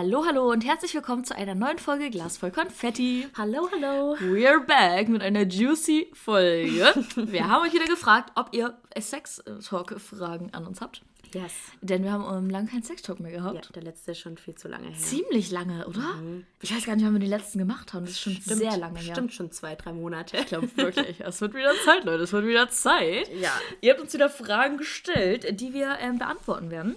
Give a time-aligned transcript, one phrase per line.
[0.00, 3.26] Hallo, hallo und herzlich willkommen zu einer neuen Folge Glas voll Konfetti.
[3.36, 4.14] Hallo, hallo.
[4.20, 6.94] We're back mit einer juicy Folge.
[7.16, 11.02] Wir haben euch wieder gefragt, ob ihr Sex-Talk-Fragen an uns habt.
[11.34, 11.52] Yes.
[11.80, 13.74] Denn wir haben lange keinen Sex-Talk mehr Ja, gehabt.
[13.74, 14.96] der letzte ist schon viel zu lange her.
[14.96, 16.14] Ziemlich lange, oder?
[16.62, 18.04] Ich weiß gar nicht, wann wir die letzten gemacht haben.
[18.06, 19.14] Das ist schon Stimmt, sehr lange her.
[19.14, 20.36] Stimmt schon zwei, drei Monate.
[20.36, 22.22] Ich glaube wirklich, es wird wieder Zeit, Leute.
[22.22, 23.28] Es wird wieder Zeit.
[23.34, 23.50] Ja.
[23.80, 26.94] Ihr habt uns wieder Fragen gestellt, die wir ähm, beantworten werden.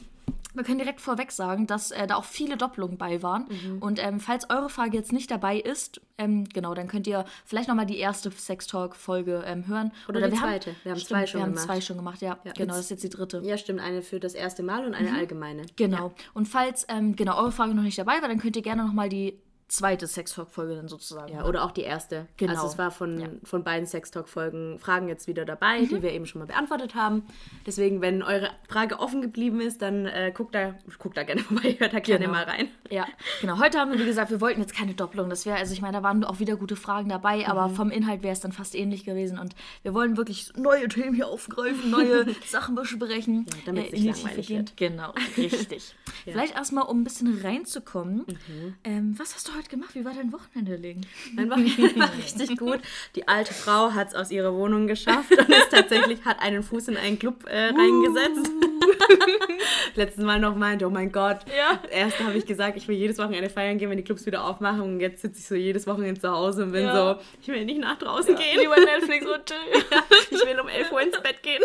[0.54, 3.46] Wir können direkt vorweg sagen, dass äh, da auch viele Doppelungen bei waren.
[3.50, 3.78] Mhm.
[3.80, 7.70] Und ähm, falls eure Frage jetzt nicht dabei ist, ähm, genau, dann könnt ihr vielleicht
[7.70, 9.92] nochmal die erste Sex-Talk-Folge ähm, hören.
[10.08, 10.76] Oder die wir zweite.
[10.84, 11.66] Wir haben stimmt, zwei schon Wir haben gemacht.
[11.66, 12.38] zwei schon gemacht, ja.
[12.44, 13.42] Ja, genau, das ist jetzt die dritte.
[13.44, 13.80] Ja, stimmt.
[13.80, 15.64] Eine für das erste Mal und eine allgemeine.
[15.76, 16.12] Genau.
[16.34, 19.10] Und falls ähm, genau eure Frage noch nicht dabei war, dann könnt ihr gerne nochmal
[19.10, 19.40] die
[19.72, 22.28] zweite Sex-Talk-Folge dann sozusagen Ja, oder auch die erste.
[22.38, 22.52] Genau.
[22.54, 23.28] Also es war von, Ja.
[23.44, 27.24] von beiden Sextalk-Folgen Fragen jetzt wieder dabei, die wir eben schon mal beantwortet haben.
[27.66, 31.76] Deswegen, wenn eure Frage offen geblieben ist, dann äh, guckt, da, guckt da gerne vorbei,
[31.80, 32.38] hört da gerne Genau.
[32.38, 32.68] mal rein.
[32.90, 33.08] Ja,
[33.40, 33.60] genau.
[33.60, 35.30] Heute haben wir, wie gesagt, wir wollten jetzt keine Doppelung.
[35.30, 37.76] Das wäre, also ich meine, da waren auch wieder gute Fragen dabei, aber Mhm.
[37.76, 39.40] vom Inhalt wäre es dann fast ähnlich gewesen.
[39.40, 43.46] Und wir wollen wirklich neue Themen hier aufgreifen, neue Sachen besprechen.
[43.50, 44.66] Ja, damit es in nicht langweilig gehen.
[44.76, 45.96] Genau, richtig.
[46.26, 48.26] Vielleicht erstmal, um ein bisschen reinzukommen.
[48.28, 48.76] Mhm.
[48.84, 49.94] Ähm, was hast du heute gemacht?
[49.94, 51.02] Wie war dein Wochenende, Legen?
[51.34, 52.80] Mein Wochenende war richtig gut.
[53.16, 56.88] Die alte Frau hat es aus ihrer Wohnung geschafft und ist tatsächlich, hat einen Fuß
[56.90, 58.52] in einen Club äh, reingesetzt.
[59.96, 61.40] Letztes Mal noch meinte, oh mein Gott.
[61.56, 61.80] Ja.
[61.90, 64.82] Erst habe ich gesagt, ich will jedes Wochenende feiern gehen, wenn die Clubs wieder aufmachen.
[64.82, 67.16] Und jetzt sitze ich so jedes Wochenende zu Hause und bin Ja.
[67.16, 68.60] so, ich will nicht nach draußen gehen.
[68.60, 69.84] Lieber Netflix und chill,
[70.32, 71.62] Ich will um 11 Uhr ins Bett gehen.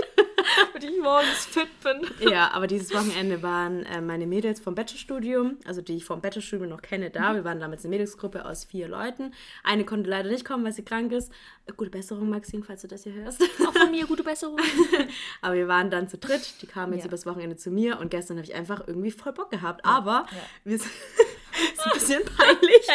[0.73, 2.29] damit ich morgens fit bin.
[2.31, 6.69] Ja, aber dieses Wochenende waren äh, meine Mädels vom Bachelorstudium, also die ich vom Bachelorstudium
[6.69, 7.35] noch kenne, da.
[7.35, 9.33] Wir waren damals eine Mädelsgruppe aus vier Leuten.
[9.65, 11.31] Eine konnte leider nicht kommen, weil sie krank ist.
[11.67, 13.43] Äh, Gute Besserung, Maxine, falls du das hier hörst.
[13.67, 14.59] Auch von mir gute Besserung.
[15.43, 16.63] Aber wir waren dann zu dritt.
[16.63, 17.09] Die kamen jetzt Ja.
[17.09, 19.85] übers Wochenende zu mir und gestern habe ich einfach irgendwie voll Bock gehabt.
[19.85, 20.27] Aber
[20.65, 20.91] wir sind,
[21.73, 22.87] ist ein bisschen peinlich.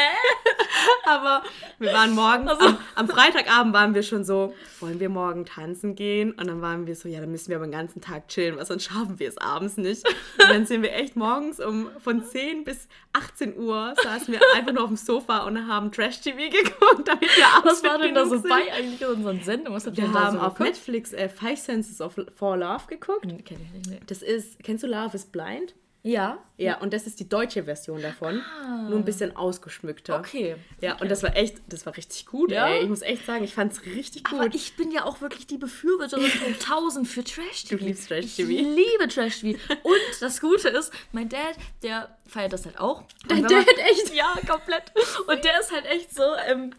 [1.05, 1.43] Aber
[1.79, 5.95] wir waren morgens, Also am, am Freitagabend waren wir schon so, wollen wir morgen tanzen
[5.95, 6.31] gehen?
[6.31, 8.65] Und dann waren wir so, ja, dann müssen wir aber den ganzen Tag chillen, weil
[8.65, 10.07] sonst schaffen wir es abends nicht.
[10.07, 14.71] Und dann sind wir echt morgens um von 10 bis 18 Uhr saßen wir einfach
[14.73, 18.23] nur auf dem Sofa und haben Trash-TV geguckt, damit wir abends Was war denn da
[18.25, 18.47] so sind.
[18.49, 19.75] bei eigentlich in unseren Sendungen?
[19.75, 20.69] Was habt Wir haben so auf geguckt?
[20.69, 23.23] Netflix äh, Five Senses of for Love geguckt.
[23.23, 23.99] Kenn ich nicht, nee.
[24.07, 25.73] Das ist, kennst du Love is Blind?
[26.03, 26.39] Ja.
[26.57, 28.41] Ja, und das ist die deutsche Version davon.
[28.89, 30.15] Nur ein bisschen ausgeschmückter.
[30.15, 30.19] Ah.
[30.19, 30.55] Okay.
[30.79, 32.67] Ja, und das war echt, das war richtig gut, Ja?
[32.67, 32.83] ey.
[32.83, 34.39] Ich muss echt sagen, ich fand's richtig gut.
[34.39, 37.77] Aber ich bin ja auch wirklich die Befürworterin von 1000 für Trash-TV.
[37.77, 38.49] Du liebst Trash-TV.
[38.49, 39.59] Ich liebe Trash-TV.
[39.83, 43.03] Und das Gute ist, mein Dad, der feiert das halt auch.
[43.27, 44.13] Dein wenn man- Dad echt?
[44.15, 44.91] Ja, komplett.
[45.27, 46.73] Und der ist halt echt so, ähm,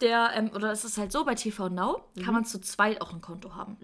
[0.00, 2.22] der, ähm, oder es ist halt so, bei TV Now Mhm.
[2.24, 3.76] kann man zu zweit auch ein Konto haben.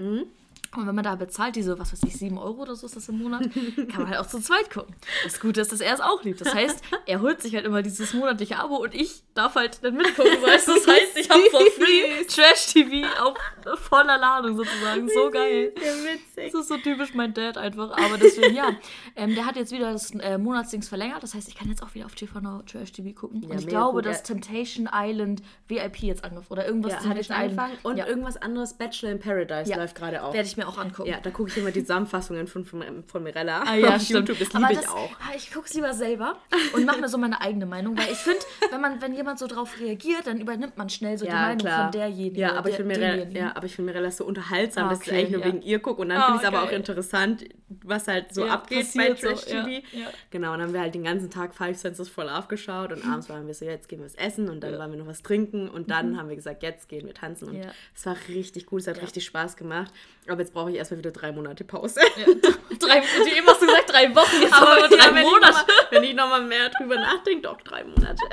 [0.76, 3.08] Und wenn man da bezahlt, diese, was weiß ich, 7 Euro oder so ist das
[3.08, 3.42] im Monat,
[3.90, 4.94] kann man halt auch zu zweit gucken.
[5.22, 6.40] Das Gute ist, dass er es auch liebt.
[6.40, 9.94] Das heißt, er holt sich halt immer dieses monatliche Abo und ich darf halt dann
[9.94, 10.42] mitgucken.
[10.42, 10.68] Weißt?
[10.68, 13.38] Das heißt, ich habe for free Trash-TV auf
[13.76, 15.08] voller Ladung sozusagen.
[15.08, 15.72] So geil.
[15.74, 16.52] Witzig.
[16.52, 17.90] Das ist so typisch mein Dad einfach.
[17.96, 18.68] Aber deswegen, ja.
[19.16, 21.22] Ähm, der hat jetzt wieder das äh, Monatsdings verlängert.
[21.22, 23.42] Das heißt, ich kann jetzt auch wieder auf TV Now Trash TV gucken.
[23.42, 24.34] Ja, und ich glaube, gut, dass ja.
[24.34, 27.78] Temptation Island VIP jetzt angefangen Oder irgendwas Ja, Temptation Island.
[27.84, 28.06] Und ja.
[28.06, 29.76] irgendwas anderes, Bachelor in Paradise Ja.
[29.76, 30.34] läuft gerade auch.
[30.34, 31.08] Werde ich mir auch angucken.
[31.08, 34.28] Ja, da gucke ich immer die Zusammenfassungen von, von, von Mirella Ah, ja, auf stimmt.
[34.28, 34.38] YouTube.
[34.40, 35.10] Das liebe ich das- auch.
[35.20, 36.36] ah, Ich gucke es lieber selber
[36.74, 39.46] und mache mir so meine eigene Meinung, weil ich finde, wenn man, wenn jemand so
[39.46, 42.36] drauf reagiert, dann übernimmt man schnell so die Meinung von derjenigen.
[42.40, 43.46] Ja, aber ich der- finde Mirella, demjenigen.
[43.46, 45.46] ja, aber ich finde Mirella so unterhaltsam, Ah, dass ich okay, eigentlich nur ja.
[45.46, 46.02] wegen ihr gucke.
[46.02, 47.44] Und dann Ah, finde ich es aber auch interessant,
[47.82, 49.68] was halt so Ja, abgeht bei passiert so, Trash TV.
[49.92, 50.06] ja.
[50.30, 53.04] Genau, und dann haben wir halt den ganzen Tag Five Senses for Love geschaut und
[53.06, 55.22] abends waren wir so, jetzt gehen wir was essen und dann waren wir noch was
[55.22, 57.48] trinken und dann haben wir gesagt, jetzt gehen wir tanzen.
[57.48, 57.64] Und Mhm.
[57.94, 59.92] Es war richtig gut, es hat richtig Spaß gemacht.
[60.28, 62.00] Aber jetzt brauche ich erstmal wieder drei Monate Pause.
[62.80, 65.54] Drei, wie eben hast du gesagt, drei Wochen, jetzt Aber drei wenn, Monate.
[65.60, 68.16] Ich mal, wenn ich nochmal mehr drüber nachdenke, doch drei Monate.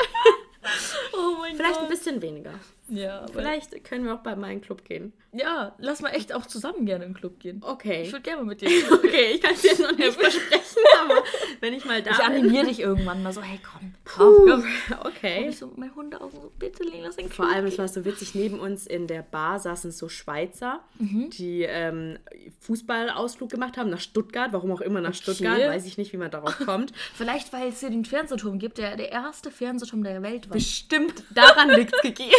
[1.13, 1.83] Oh mein Vielleicht Gott.
[1.83, 2.53] ein bisschen weniger.
[2.91, 5.13] Ja, Vielleicht können wir auch bei meinem Club gehen.
[5.33, 7.61] Ja, lass mal echt auch zusammen gerne in den Club gehen.
[7.65, 8.01] Okay.
[8.03, 8.69] Ich würde gerne mal mit dir.
[8.91, 11.23] Okay, ich kann es dir noch nicht versprechen, aber
[11.61, 12.25] wenn ich mal da Ich bin.
[12.25, 14.65] animiere dich irgendwann mal so, hey komm, komm, komm.
[15.05, 15.47] Okay.
[15.49, 18.03] Ich so, mein Hundeaugen so, bitte Lena, lass den Vor Club allem, es war so
[18.03, 21.29] witzig, neben uns in der Bar saßen so Schweizer, Mhm.
[21.31, 22.17] die ähm,
[22.59, 24.51] Fußballausflug gemacht haben nach Stuttgart.
[24.53, 26.91] Warum auch immer nach Stuttgart, weiß ich nicht, wie man darauf kommt.
[27.15, 30.53] Vielleicht, weil es hier den Fernsehturm gibt, der der erste Fernsehturm der Welt war.
[30.55, 32.31] Bestimmt daran liegt es gegeben.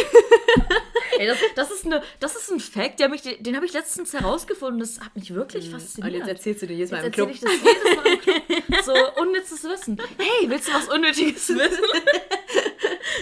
[1.19, 4.13] Ey, das, das, ist eine, das ist ein Fact, der mich, den habe ich letztens
[4.13, 4.79] herausgefunden.
[4.79, 6.13] Das hat mich wirklich fasziniert.
[6.13, 7.29] Und jetzt erzählst du dir jedes Mal im Jetzt Club.
[7.29, 8.83] erzähle ich das jedes Mal im Club.
[8.83, 10.01] So unnützes Wissen.
[10.17, 11.83] Hey, willst du was Unnötiges wissen?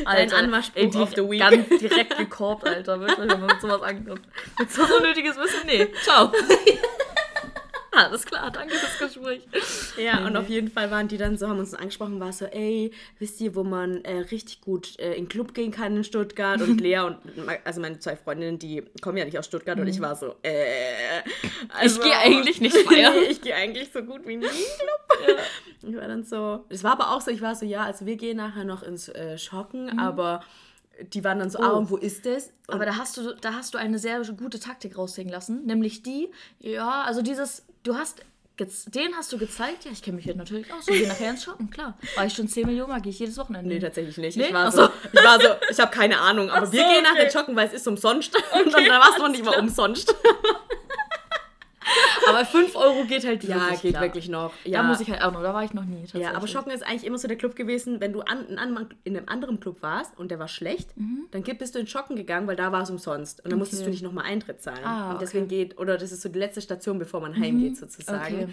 [0.06, 1.40] Dein Anmachspruch ey, die- of the week.
[1.40, 3.00] Ganz direkt gekorbt, Alter.
[3.00, 4.22] Wirklich, wenn man mit sowas ankommt.
[4.58, 5.60] Willst du was Unnötiges wissen?
[5.66, 5.88] Nee.
[6.04, 6.32] Ciao.
[8.06, 9.42] Alles klar, danke fürs Gespräch.
[9.98, 12.92] Ja, und auf jeden Fall waren die dann so, haben uns angesprochen, war so, ey,
[13.20, 16.62] wisst ihr, wo man äh, richtig gut äh, in den Club gehen kann in Stuttgart?
[16.62, 17.18] Und Lea und,
[17.64, 21.22] also meine zwei Freundinnen, die kommen ja nicht aus Stuttgart und ich war so, äh,
[21.70, 22.04] also, Mhm.
[22.04, 23.14] gehe eigentlich nicht feiern.
[23.14, 25.40] Nee, ich gehe eigentlich so gut wie nie in den Club.
[25.90, 28.16] Ich war dann so, es war aber auch so, ich war so, ja, also wir
[28.16, 30.44] gehen nachher noch ins äh, Schocken, aber
[31.14, 31.74] die waren dann so, ah.
[31.74, 31.78] Oh.
[31.78, 32.52] und wo ist das?
[32.68, 36.04] Und Aber da hast du, da hast du eine sehr gute Taktik raushängen lassen, nämlich
[36.04, 36.30] die,
[36.60, 38.24] ja, also dieses, du hast,
[38.60, 41.44] den hast du gezeigt, ja, ich kenne mich hier natürlich aus, wir gehen nachher ins
[41.44, 41.98] Shoppen, klar.
[42.16, 43.68] War ich schon 10 Millionen Mal, gehe ich jedes Wochenende.
[43.68, 44.38] Nee, tatsächlich nicht.
[44.38, 44.48] Nee?
[44.48, 44.90] Ich war so, so.
[45.12, 47.38] ich war so, ich habe keine Ahnung, aber Ach wir so, gehen nachher okay.
[47.38, 48.36] joggen, weil es ist umsonst.
[48.54, 49.64] und dann war es noch nicht mal klar.
[49.64, 50.14] umsonst.
[52.30, 54.04] Aber 5 Euro geht halt Ja, wirklich geht klar.
[54.04, 54.54] wirklich noch.
[54.64, 54.84] Da Ja.
[54.84, 56.06] muss ich halt auch noch, da war ich noch nie.
[56.14, 56.48] ja, aber.
[56.48, 59.28] Schocken ist eigentlich immer so der Club gewesen, wenn du an, in, einem- in einem
[59.28, 60.94] anderen Club warst und der war schlecht,
[61.32, 63.44] dann ge- bist du in Schocken gegangen, weil da war es umsonst.
[63.44, 64.84] Und dann musstest du nicht nochmal Eintritt zahlen.
[64.84, 68.36] Ah, und deswegen geht, oder das ist so die letzte Station, bevor man heimgeht sozusagen.
[68.36, 68.48] Okay,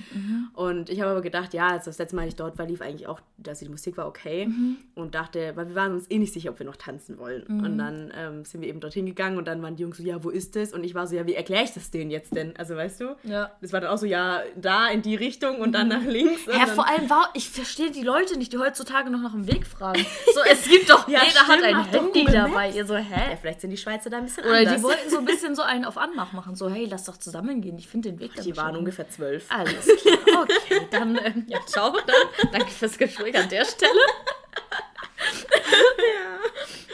[0.55, 2.81] Und ich habe aber gedacht, ja, also das letzte Mal, als ich dort war, lief
[2.81, 4.49] eigentlich auch, dass die Musik war okay.
[4.95, 7.43] Und dachte, weil wir waren uns eh nicht sicher, ob wir noch tanzen wollen.
[7.45, 10.23] Und dann ähm, sind wir eben dorthin gegangen und dann waren die Jungs so, ja,
[10.25, 10.73] wo ist das?
[10.73, 12.55] Und ich war so, ja, wie erkläre ich das denen jetzt denn?
[12.57, 13.17] Also weißt du?
[13.25, 13.51] Ja.
[13.61, 16.43] Das war dann auch so, ja, da in die Richtung und dann nach links.
[16.47, 19.67] Ja, vor allem war, ich verstehe die Leute nicht, die heutzutage noch nach dem Weg
[19.67, 20.05] fragen.
[20.35, 22.71] So, es gibt doch, Ja, jeder hat stimmt, ein mach doch Handy dabei.
[22.71, 23.37] Ihr so, ja, hä?
[23.41, 24.77] vielleicht sind die Schweizer da ein bisschen Oder anders.
[24.77, 26.55] die wollten so ein bisschen so einen auf Anmach machen.
[26.55, 27.77] So, hey, lass doch zusammen gehen.
[27.79, 29.47] Ich finde den Weg dann die waren ungefähr zwölf.
[29.51, 30.43] Alles klar.
[30.43, 31.91] Okay, dann, ähm, ja, ciao.
[31.93, 33.93] Dann, danke fürs Gespräch an der Stelle.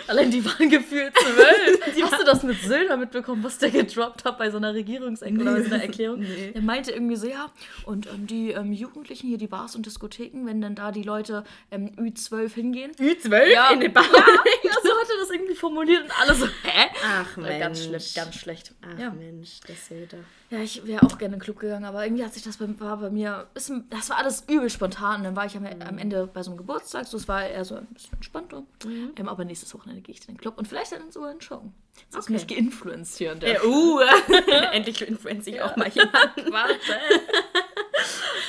[0.06, 1.80] Allein die waren gefühlt zwölf.
[2.02, 5.54] Hast du das mit Söder mitbekommen, was der gedroppt hat bei so einer Regierungsecke oder
[5.54, 6.20] bei so einer Erklärung?
[6.20, 6.52] Nee.
[6.52, 7.46] Der meinte irgendwie so, ja,
[7.86, 11.44] und ähm, die ähm, Jugendlichen hier, die Bars und Diskotheken, wenn dann da die Leute
[11.70, 12.92] ähm, Ü12 hingehen.
[12.98, 13.70] Ü12 Ja.
[13.70, 14.04] in den Bar.
[14.04, 14.24] Ja,
[14.62, 16.90] ja, so hat er das irgendwie formuliert und alle so, hä?
[17.04, 17.88] Ach Ja, Ganz Mensch.
[17.88, 18.74] schlecht, ganz schlecht.
[18.82, 19.10] Ach ja.
[19.10, 20.18] Mensch, das Söder.
[20.50, 22.66] Ja, ich wäre auch gerne in den Club gegangen, aber irgendwie hat sich das bei,
[22.78, 25.16] war bei mir, ist, das war alles übel spontan.
[25.18, 27.64] Und dann war ich am, am Ende bei so einem Geburtstag, so es war eher
[27.64, 28.62] so ein bisschen entspannter.
[28.84, 31.62] Ähm, aber nächstes Wochenende gehe ich in den Club und vielleicht dann sogar in Show.
[32.10, 32.32] Das ist Okay.
[32.34, 33.54] mich geinfluenced hier und der.
[33.54, 34.00] Ja, uh,
[34.72, 36.12] endlich influenze ich auch mal jemanden.
[36.52, 36.76] Warte.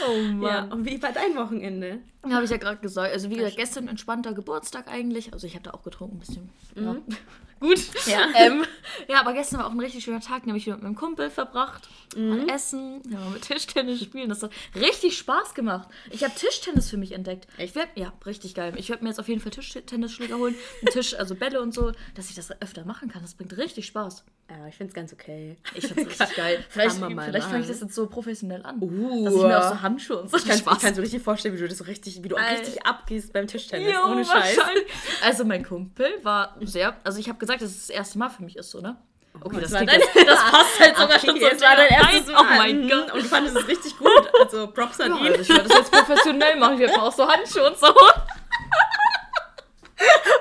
[0.08, 0.14] Oh
[0.46, 0.72] Ja, Mann.
[0.72, 2.00] und wie war dein Wochenende?
[2.26, 2.36] Ja.
[2.36, 3.14] Habe ich ja gerade gesagt.
[3.14, 5.34] Also wie gesagt, gestern entspannter Geburtstag eigentlich.
[5.34, 6.50] Also ich habe da auch getrunken ein bisschen.
[6.76, 6.96] Ja.
[7.60, 7.80] Gut.
[8.06, 8.28] Ja.
[8.36, 8.66] Ähm,
[9.08, 11.88] ja, aber gestern war auch ein richtig schöner Tag, nämlich mit meinem Kumpel verbracht.
[12.18, 14.28] Mal essen, ja, mit Tischtennis spielen.
[14.30, 15.88] Das hat richtig Spaß gemacht.
[16.12, 17.48] Ich habe Tischtennis für mich entdeckt.
[17.58, 18.74] Ich werd, ja, richtig geil.
[18.78, 20.56] Ich werde mir jetzt auf jeden Fall Tischtennisschläger holen.
[20.82, 23.22] Einen Tisch, also Bälle und so, dass ich das öfter machen kann.
[23.22, 24.26] Das bringt richtig Spaß.
[24.48, 25.58] Ja, ich finde es ganz okay.
[25.74, 26.64] Ich finde es richtig geil.
[26.70, 28.78] Vielleicht, fange ich das jetzt so professionell an.
[28.80, 29.26] Uh.
[29.26, 31.56] dass ich mir auch so Handschuhe und so Ich kann, ich kann so richtig vorstellen,
[31.56, 32.52] wie du das so richtig, wie du Alter.
[32.62, 33.92] richtig abgehst beim Tischtennis.
[33.94, 34.58] Jo, ohne Scheiß.
[35.24, 38.44] Also mein Kumpel war sehr, also ich habe gesagt, dass es das erste Mal für
[38.44, 38.98] mich ist, so, ne?
[39.42, 41.48] Okay, das, klingt dein- das passt halt sogar Okay, schon so.
[41.48, 42.42] es war dein erstes Nein, Mal.
[42.42, 42.90] Oh mein Mhm.
[42.90, 43.14] Gott.
[43.14, 44.30] Und du fandest es richtig gut.
[44.42, 45.28] Also Props an Ja, ihn.
[45.32, 46.76] also ich werde das jetzt professionell machen.
[46.76, 47.88] Ich werde auch so Handschuhe und so.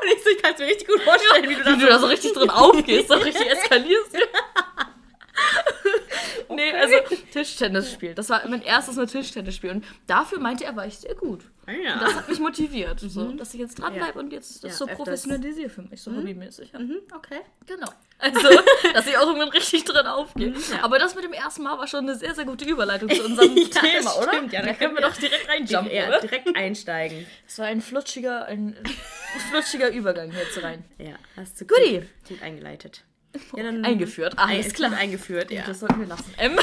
[0.03, 1.99] Und ich, so, ich kann es mir richtig gut vorstellen, wie du Wie du da
[1.99, 4.11] so richtig drin aufgehst, so richtig eskalierst.
[6.49, 6.95] Nee, also
[7.33, 8.15] Tischtennis spielen.
[8.15, 9.77] Das war mein erstes Mal Tischtennis spielen.
[9.77, 11.43] Und dafür meinte er, war ich sehr gut.
[11.67, 11.95] Ah, ja.
[11.95, 14.87] Und das hat mich motiviert, so, dass ich jetzt dranbleibe und jetzt das Ja, so
[14.87, 16.73] professionalisiere für mich, so hobbymäßig.
[16.73, 16.79] Ja.
[16.79, 17.41] Mhm, okay.
[17.67, 17.89] Genau.
[18.19, 18.41] Also,
[18.95, 20.51] dass ich auch irgendwann richtig drin aufgehe.
[20.51, 20.83] ja.
[20.83, 23.57] Aber das mit dem ersten Mal war schon eine sehr, sehr gute Überleitung zu unserem
[23.57, 24.33] Ja, Thema, das oder?
[24.35, 27.27] stimmt, ja, da da können wir doch direkt reinjumpen, Ja, direkt einsteigen.
[27.47, 28.77] Es war ein flutschiger, ein
[29.51, 30.85] flutschiger Übergang jetzt rein.
[30.99, 31.79] Ja, hast du gut,
[32.29, 33.03] gut eingeleitet.
[33.57, 34.93] Ja, Eingeführt, alles Alles klar.
[34.93, 35.65] Eingeführt, ja.
[35.67, 36.33] Das sollten wir lassen.
[36.39, 36.59] Ähm,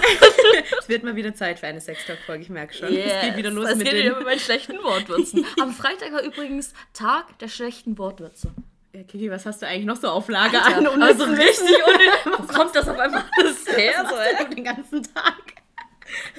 [0.80, 2.92] Es wird mal wieder Zeit für eine Sextalk-Folge, ich merke schon.
[2.94, 3.12] yes.
[3.14, 4.04] Es geht wieder los es mit geht den...
[4.06, 5.46] wieder mit meinen schlechten Wortwürzen.
[5.62, 8.52] Am Freitag war übrigens Tag der schlechten Wortwürze.
[8.94, 11.02] Ja, Kiki, was hast du eigentlich noch so auf Lager Alter, an?
[11.02, 12.10] also unnützen richtig unnötig.
[12.26, 14.04] Wo kommt das auf einmal alles Was her?
[14.04, 15.36] machst So, denn den ganzen Tag?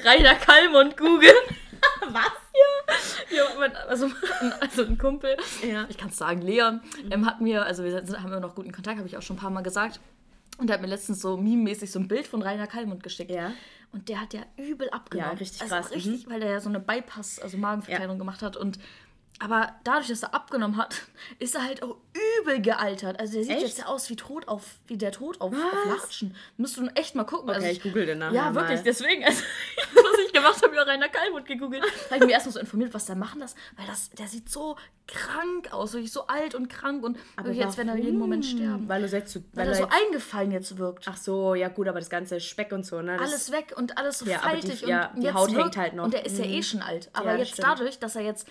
[0.04, 1.32] Rainer Kalmund googeln.
[2.08, 2.32] Was?
[3.30, 4.10] Ja, mein, also,
[4.60, 5.36] also ein Kumpel,
[5.66, 5.86] Ja.
[5.88, 8.70] ich kann es sagen, Leon, ähm, hat mir, also wir sind, haben immer noch guten
[8.72, 9.98] Kontakt, habe ich auch schon ein paar Mal gesagt.
[10.62, 13.32] Und der hat mir letztens so meme-mäßig so ein Bild von Rainer Kalmund geschickt.
[13.32, 13.52] Ja.
[13.90, 15.32] Und der hat ja übel abgenommen.
[15.32, 15.94] Ja, richtig also krass, mhm.
[15.96, 18.56] Richtig, weil der ja so eine Bypass, also Magenverkleidung gemacht hat.
[18.56, 18.78] Und
[19.38, 21.02] aber dadurch, dass er abgenommen hat,
[21.38, 21.96] ist er halt auch
[22.40, 23.18] übel gealtert.
[23.18, 23.62] Also der sieht Echt?
[23.62, 25.86] jetzt ja aus wie tot auf, wie der Tod auf, auf?
[25.86, 26.36] Latschen.
[26.56, 27.48] Müsst du echt mal gucken.
[27.50, 28.84] Okay, also ich google den nachher Ja, wirklich, mal.
[28.84, 29.24] deswegen.
[29.32, 29.42] Also,
[29.94, 31.82] was ich gemacht habe, über Rainer Kalmund gegoogelt.
[31.82, 34.48] Da habe ich mich erstmal so informiert, was der machen das, weil das, der sieht
[34.50, 37.18] so krank aus, wirklich so alt und krank und
[37.52, 38.88] jetzt, wenn er jeden Moment sterben.
[38.88, 41.06] Weil, du jetzt, weil, weil er so eingefallen jetzt wirkt.
[41.08, 43.18] Ach so, ja gut, aber das ganze Speck und so, ne?
[43.18, 44.80] alles weg und alles so ja, faltig.
[44.80, 46.04] Die, ja, und die Haut hängt halt noch.
[46.04, 47.10] Und er ist ja eh schon alt.
[47.12, 48.46] Aber jetzt dadurch, dass er jetzt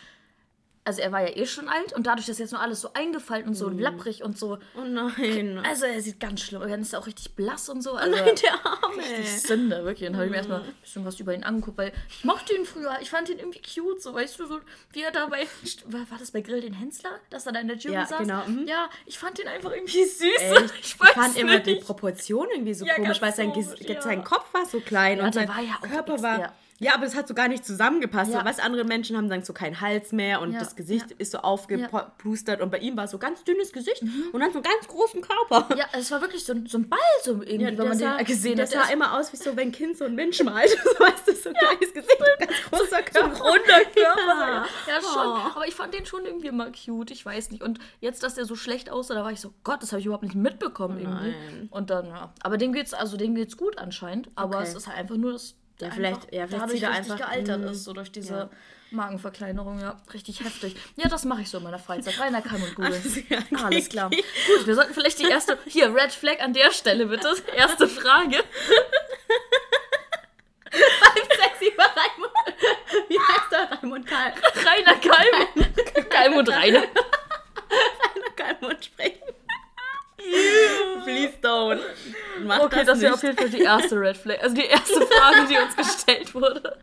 [0.84, 3.48] also er war ja eh schon alt und dadurch ist jetzt nur alles so eingefallen
[3.48, 3.80] und so mhm.
[3.80, 4.58] lapprig und so.
[4.76, 5.60] Oh nein.
[5.64, 6.70] Also er sieht ganz schlimm aus.
[6.70, 7.94] Dann ist er auch richtig blass und so.
[7.94, 8.98] Also oh nein, der Arme.
[8.98, 10.08] Richtig Sünde, wirklich.
[10.10, 12.66] Dann habe ich mir erstmal ein bisschen was über ihn angeguckt, weil ich mochte ihn
[12.66, 12.98] früher.
[13.02, 14.60] Ich fand ihn irgendwie cute, so weißt du, so
[14.94, 15.48] wie er dabei.
[15.86, 18.20] War, war das bei Grill den Hensler, dass er da in der Jury ja, saß?
[18.20, 18.46] Genau.
[18.48, 18.68] Mhm.
[18.68, 20.22] Ja, ich fand ihn einfach irgendwie süß.
[20.38, 20.74] Echt?
[20.82, 21.42] Ich, ich fand nicht.
[21.42, 24.02] immer die Proportionen irgendwie so ja, komisch, weil sein, ja.
[24.02, 26.54] sein Kopf war so klein ja, und sein war Körper war.
[26.82, 28.34] Ja, aber es hat so gar nicht zusammengepasst.
[28.34, 28.44] Ja.
[28.44, 30.60] Weißt, andere Menschen haben dann so keinen Hals mehr und ja.
[30.60, 31.16] das Gesicht ja.
[31.20, 34.30] ist so aufgeplustert und bei ihm war so ganz dünnes Gesicht mhm.
[34.34, 35.76] und dann so einen ganz großen Körper.
[35.78, 38.54] Ja, es war wirklich so, so ein Ball, so irgendwie, wenn man sah, den gesehen
[38.54, 38.62] hat.
[38.62, 40.70] Das sah immer aus wie so, wenn ein Kind so ein Mensch malt.
[40.84, 43.36] so, weißt du, so ein kleines Gesicht, ein ganz großer Körper.
[43.36, 44.66] So ein runder Körper.
[44.88, 45.28] ja, schon.
[45.28, 45.56] Oh.
[45.56, 47.62] Aber ich fand den schon irgendwie immer cute, ich weiß nicht.
[47.62, 50.08] Und jetzt, dass der so schlecht aussah, da war ich so, Gott, das habe ich
[50.08, 51.30] überhaupt nicht mitbekommen irgendwie.
[51.30, 51.68] Nein.
[51.70, 52.34] Und dann, ja.
[52.42, 54.32] Aber dem geht's, also dem geht's gut anscheinend.
[54.34, 54.68] Aber okay.
[54.68, 57.84] es ist halt einfach nur das ja, vielleicht, ja, vielleicht dadurch richtig einfach, gealtert ist,
[57.84, 58.50] so durch diese ja.
[58.92, 60.76] Magenverkleinerung, ja, richtig heftig.
[60.96, 62.20] Ja, das mache ich so in meiner Freizeit.
[62.20, 62.94] Rainer kann und googeln.
[62.94, 63.64] Alles, ja, okay.
[63.64, 64.10] Alles klar.
[64.10, 67.34] Gut, wir sollten vielleicht die erste, hier, Red Flag an der Stelle bitte.
[67.56, 68.44] Erste Frage.
[71.42, 72.32] sexy war Raimund.
[73.10, 74.34] Wie heißt der Raimund Karl?
[74.56, 76.10] Rainer Kalmund.
[76.10, 76.84] Kalmund Rainer.
[76.84, 79.34] Rainer Kalmund sprechen.
[81.04, 81.80] Please don't.
[82.46, 84.42] Mach okay, das, das wäre auf jeden Fall die erste Red Flag.
[84.42, 86.78] Also die erste Frage, die uns gestellt wurde,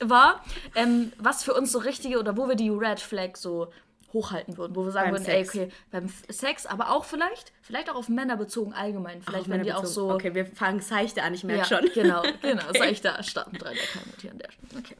[0.00, 0.44] war,
[0.74, 3.70] ähm, was für uns so richtige oder wo wir die Red Flag so
[4.12, 5.54] hochhalten würden, wo wir sagen beim würden, Sex.
[5.54, 9.22] ey, okay, beim Sex, aber auch vielleicht, vielleicht auch auf Männer bezogen allgemein.
[9.22, 10.10] Vielleicht, wenn die auch so.
[10.10, 11.90] Okay, wir fangen seichte an, ich merke ja, schon.
[11.94, 12.78] Genau, genau, okay.
[12.78, 13.82] seichte starten drei der
[14.20, 14.82] hier an der Stelle.
[14.82, 14.96] Okay.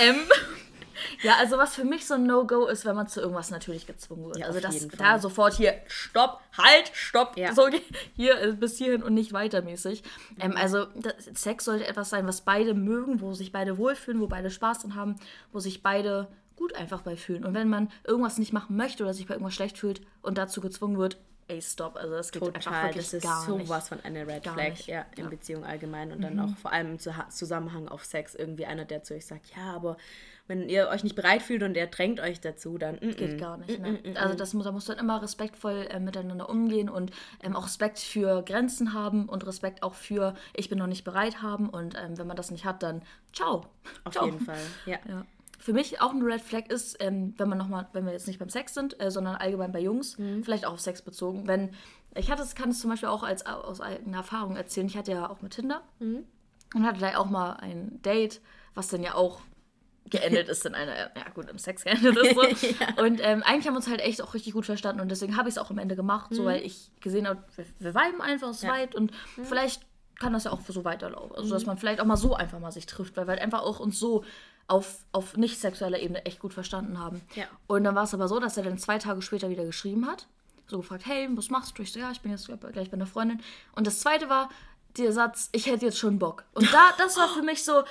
[0.00, 0.16] ähm,
[1.22, 4.26] ja, also was für mich so ein No-Go ist, wenn man zu irgendwas natürlich gezwungen
[4.26, 4.38] wird.
[4.38, 7.54] Ja, also das da sofort hier, stopp, halt, stopp, ja.
[7.54, 7.68] so
[8.16, 10.02] hier äh, bis hierhin und nicht weitermäßig.
[10.40, 10.56] Ähm, mhm.
[10.56, 14.50] also das, Sex sollte etwas sein, was beide mögen, wo sich beide wohlfühlen, wo beide
[14.50, 15.16] Spaß dran haben,
[15.52, 17.44] wo sich beide gut einfach bei fühlen.
[17.44, 20.60] Und wenn man irgendwas nicht machen möchte oder sich bei irgendwas schlecht fühlt und dazu
[20.60, 21.96] gezwungen wird, ey, stopp.
[21.96, 24.86] Also das geht Total, einfach wirklich das ist gar sowas von einer Red Flag, nicht.
[24.86, 25.30] ja, in ja.
[25.30, 26.40] Beziehung allgemein und dann mhm.
[26.40, 29.96] auch vor allem im Zusammenhang auf Sex irgendwie einer, der zu euch sagt, ja, aber
[30.46, 33.56] wenn ihr euch nicht bereit fühlt und er drängt euch dazu, dann mm, geht gar
[33.56, 33.80] nicht.
[33.80, 33.92] Ne?
[33.92, 37.64] Mm, also das muss, da muss dann immer respektvoll äh, miteinander umgehen und ähm, auch
[37.64, 41.94] Respekt für Grenzen haben und Respekt auch für ich bin noch nicht bereit haben und
[41.96, 43.66] ähm, wenn man das nicht hat, dann ciao.
[44.04, 44.26] Auf ciao.
[44.26, 44.98] jeden Fall, ja.
[45.08, 45.24] ja.
[45.64, 48.26] Für mich auch ein Red Flag ist, ähm, wenn man noch mal, wenn wir jetzt
[48.26, 50.44] nicht beim Sex sind, äh, sondern allgemein bei Jungs, mhm.
[50.44, 51.70] vielleicht auch auf Sex bezogen, wenn
[52.14, 54.86] ich hatte es, kann es zum Beispiel auch als aus eigener Erfahrung erzählen.
[54.88, 56.24] Ich hatte ja auch mit Tinder mhm.
[56.74, 58.42] und hatte da auch mal ein Date,
[58.74, 59.40] was dann ja auch
[60.10, 62.42] geendet ist in einer, ja gut, im Sex geendet ist so.
[62.78, 63.02] ja.
[63.02, 65.48] Und ähm, eigentlich haben wir uns halt echt auch richtig gut verstanden und deswegen habe
[65.48, 66.34] ich es auch am Ende gemacht, mhm.
[66.34, 68.74] so weil ich gesehen habe, wir, wir weiben einfach so ja.
[68.74, 69.80] weit und vielleicht
[70.20, 71.34] kann das ja auch so weiterlaufen.
[71.34, 71.68] Also, dass mhm.
[71.68, 73.98] man vielleicht auch mal so einfach mal sich trifft, weil wir halt einfach auch uns
[73.98, 74.24] so
[74.66, 77.20] auf, auf nicht sexueller Ebene echt gut verstanden haben.
[77.34, 77.44] Ja.
[77.66, 80.26] Und dann war es aber so, dass er dann zwei Tage später wieder geschrieben hat.
[80.66, 81.82] So gefragt, hey, was machst du?
[81.82, 83.40] Ich so, ja, ich bin jetzt gleich bei einer Freundin.
[83.74, 84.48] Und das zweite war
[84.96, 86.44] der Satz, ich hätte jetzt schon Bock.
[86.54, 87.82] Und da, das war für mich so,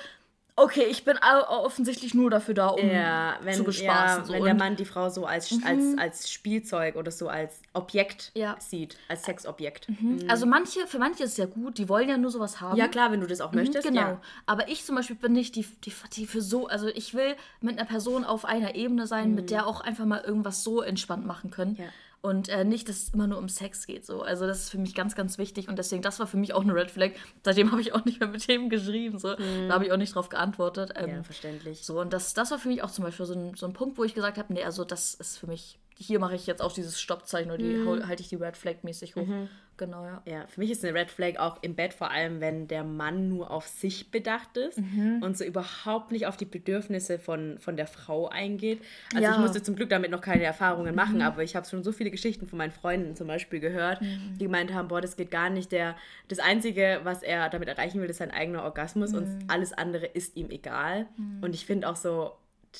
[0.56, 4.20] okay, ich bin offensichtlich nur dafür da, um ja, wenn, zu bespaßen.
[4.20, 4.32] Ja, so.
[4.32, 5.64] wenn der Mann die Frau so als, mhm.
[5.64, 8.56] als, als Spielzeug oder so als Objekt ja.
[8.58, 9.88] sieht, als Sexobjekt.
[9.88, 10.22] Mhm.
[10.22, 10.30] Mhm.
[10.30, 12.76] Also manche, für manche ist es ja gut, die wollen ja nur sowas haben.
[12.76, 13.86] Ja klar, wenn du das auch mhm, möchtest.
[13.86, 14.20] Genau.
[14.46, 17.78] Aber ich zum Beispiel bin nicht die, die, die für so, also ich will mit
[17.78, 19.48] einer Person auf einer Ebene sein, mit mhm.
[19.48, 21.78] der auch einfach mal irgendwas so entspannt machen können.
[22.24, 24.06] Und äh, nicht, dass es immer nur um Sex geht.
[24.06, 24.22] So.
[24.22, 26.62] Also das ist für mich ganz, ganz wichtig und deswegen, das war für mich auch
[26.62, 27.10] eine Red Flag.
[27.44, 29.18] Seitdem habe ich auch nicht mehr mit dem geschrieben.
[29.18, 29.36] So.
[29.36, 29.68] Mhm.
[29.68, 30.94] Da habe ich auch nicht drauf geantwortet.
[30.96, 31.84] Ähm, ja, verständlich.
[31.84, 33.98] So, und das, das war für mich auch zum Beispiel so ein, so ein Punkt,
[33.98, 36.72] wo ich gesagt habe, nee, also das ist für mich, hier mache ich jetzt auch
[36.72, 38.06] dieses Stoppzeichen oder die, mhm.
[38.06, 39.26] halte ich die Red Flag mäßig hoch.
[39.26, 39.48] Mhm.
[39.76, 40.22] Genau, ja.
[40.24, 43.28] Ja, für mich ist eine Red Flag auch im Bett, vor allem wenn der Mann
[43.28, 45.20] nur auf sich bedacht ist mhm.
[45.20, 48.80] und so überhaupt nicht auf die Bedürfnisse von, von der Frau eingeht.
[49.12, 49.32] Also ja.
[49.32, 51.22] ich musste zum Glück damit noch keine Erfahrungen machen, mhm.
[51.22, 54.36] aber ich habe schon so viele Geschichten von meinen Freunden zum Beispiel gehört, mhm.
[54.38, 55.72] die gemeint haben, boah, das geht gar nicht.
[55.72, 55.96] Der,
[56.28, 60.36] das Einzige, was er damit erreichen will, ist sein eigener Orgasmus und alles andere ist
[60.36, 61.06] ihm egal.
[61.40, 62.32] Und ich finde auch so,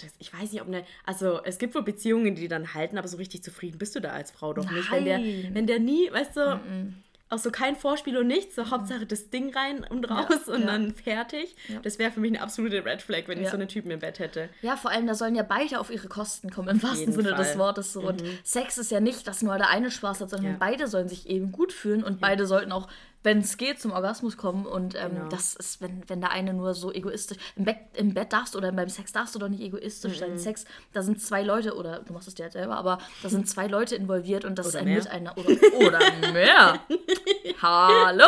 [0.02, 3.08] das, ich weiß nicht, ob eine, also es gibt wohl Beziehungen, die dann halten, aber
[3.08, 4.74] so richtig zufrieden bist du da als Frau doch Nein.
[4.74, 4.90] nicht.
[4.90, 5.20] Wenn der,
[5.54, 6.92] wenn der nie, weißt du, mm -mm.
[7.30, 10.62] auch so kein Vorspiel und nichts, so Hauptsache das Ding rein und raus ja, und
[10.62, 10.66] ja.
[10.66, 11.54] dann fertig.
[11.68, 11.80] Ja.
[11.80, 14.18] Das wäre für mich eine absolute Red Flag, wenn ich so einen Typen im Bett
[14.18, 14.48] hätte.
[14.62, 17.38] Ja, vor allem, da sollen ja beide auf ihre Kosten kommen, im wahrsten Sinne Fall.
[17.38, 17.92] des Wortes.
[17.92, 18.02] So.
[18.02, 18.06] Mhm.
[18.08, 21.28] Und Sex ist ja nicht, dass nur der eine Spaß hat, sondern beide sollen sich
[21.28, 22.88] eben gut fühlen und beide sollten auch
[23.24, 24.64] wenn es geht, zum Orgasmus kommen.
[24.66, 25.28] Und ähm, Genau.
[25.28, 27.38] das ist, wenn, wenn der eine nur so egoistisch.
[27.56, 30.18] Im Bett, Im Bett darfst oder beim Sex darfst du doch nicht egoistisch Mhm.
[30.18, 30.38] sein.
[30.38, 33.48] Sex, da sind zwei Leute, oder du machst es dir halt selber, aber da sind
[33.48, 34.98] zwei Leute involviert und das ist Oder ein mehr.
[34.98, 35.34] Miteinander.
[35.38, 36.80] Oder, oder mehr.
[37.62, 38.26] Hallo?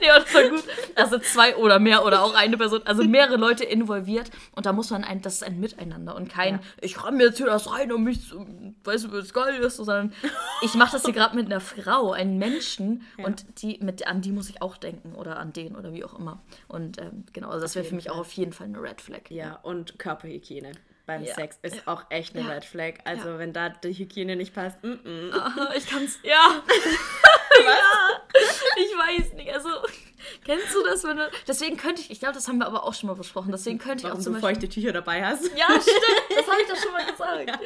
[0.00, 0.64] Ja, das war gut.
[0.94, 4.90] Also zwei oder mehr oder auch eine Person, also mehrere Leute involviert und da muss
[4.90, 6.60] man ein, das ist ein Miteinander und kein, Ja.
[6.80, 8.46] ich ramm jetzt hier das rein und mich, zu-
[8.84, 10.12] weißt du, was geil ist, sondern
[10.62, 14.32] ich mache das hier gerade mit einer Frau, einem Menschen und die, mit, an die
[14.32, 16.40] muss ich auch denken oder an den oder wie auch immer.
[16.68, 18.14] Und ähm, genau, also das wäre für mich Fall.
[18.14, 19.22] auch auf jeden Fall eine Red Flag.
[19.30, 20.72] Ja, und Körperhygiene
[21.06, 21.34] beim Ja.
[21.34, 22.54] Sex ist auch echt eine Ja.
[22.54, 22.94] Red Flag.
[23.04, 23.38] Also Ja.
[23.38, 25.32] wenn da die Hygiene nicht passt, mm -mm.
[25.34, 26.18] Aha, Ich kann's.
[26.22, 26.62] Ja.
[27.64, 28.21] ja.
[28.76, 29.52] Ich weiß nicht.
[29.52, 29.68] Also,
[30.44, 31.30] kennst du das, wenn du.
[31.46, 32.10] Deswegen könnte ich.
[32.10, 33.50] Ich glaube, das haben wir aber auch schon mal besprochen.
[33.52, 34.48] Deswegen könnte ich warum auch du zum Beispiel.
[34.50, 35.44] feuchte Tücher dabei hast.
[35.56, 35.96] Ja, stimmt.
[36.36, 37.58] Das habe ich doch schon mal gesagt.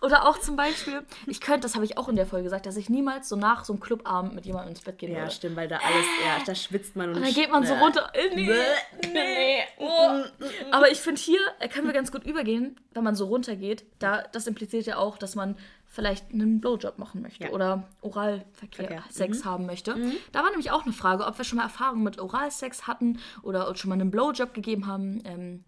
[0.00, 2.76] Oder auch zum Beispiel, ich könnte, das habe ich auch in der Folge gesagt, dass
[2.76, 5.30] ich niemals so nach so einem Clubabend mit jemandem ins Bett gehen Ja, würde.
[5.32, 8.10] stimmt, weil da alles, ja, da schwitzt man und, Und dann geht man so runter.
[8.14, 9.08] Äh, Nee, Bäh.
[9.12, 9.58] nee.
[9.78, 10.24] Oh.
[10.70, 13.84] Aber ich finde, hier äh, können wir ganz gut übergehen, wenn man so runtergeht.
[13.98, 15.56] Da, das impliziert ja auch, dass man
[15.94, 17.50] vielleicht einen Blowjob machen möchte Ja.
[17.50, 19.04] oder Oralverkehr, Verkehr.
[19.10, 19.94] Sex haben möchte.
[20.32, 23.74] Da war nämlich auch eine Frage, ob wir schon mal Erfahrungen mit Oralsex hatten oder
[23.76, 25.22] schon mal einen Blowjob gegeben haben.
[25.24, 25.64] Ähm,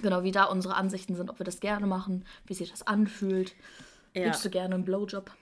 [0.00, 3.54] genau, wie da unsere Ansichten sind, ob wir das gerne machen, wie sich das anfühlt.
[4.14, 4.24] Ja.
[4.24, 5.32] Gibst du gerne einen Blowjob?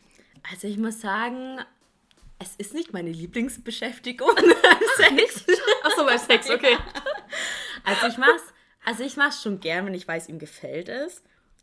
[0.50, 1.58] Also ich muss sagen,
[2.38, 4.30] es ist nicht meine Lieblingsbeschäftigung.
[4.96, 5.44] Sex.
[5.84, 6.78] Achso, beim Sex, okay.
[7.84, 8.42] Also ich mach's,
[8.84, 11.22] also ich mach's schon gern, wenn ich weiß, ihm gefällt es.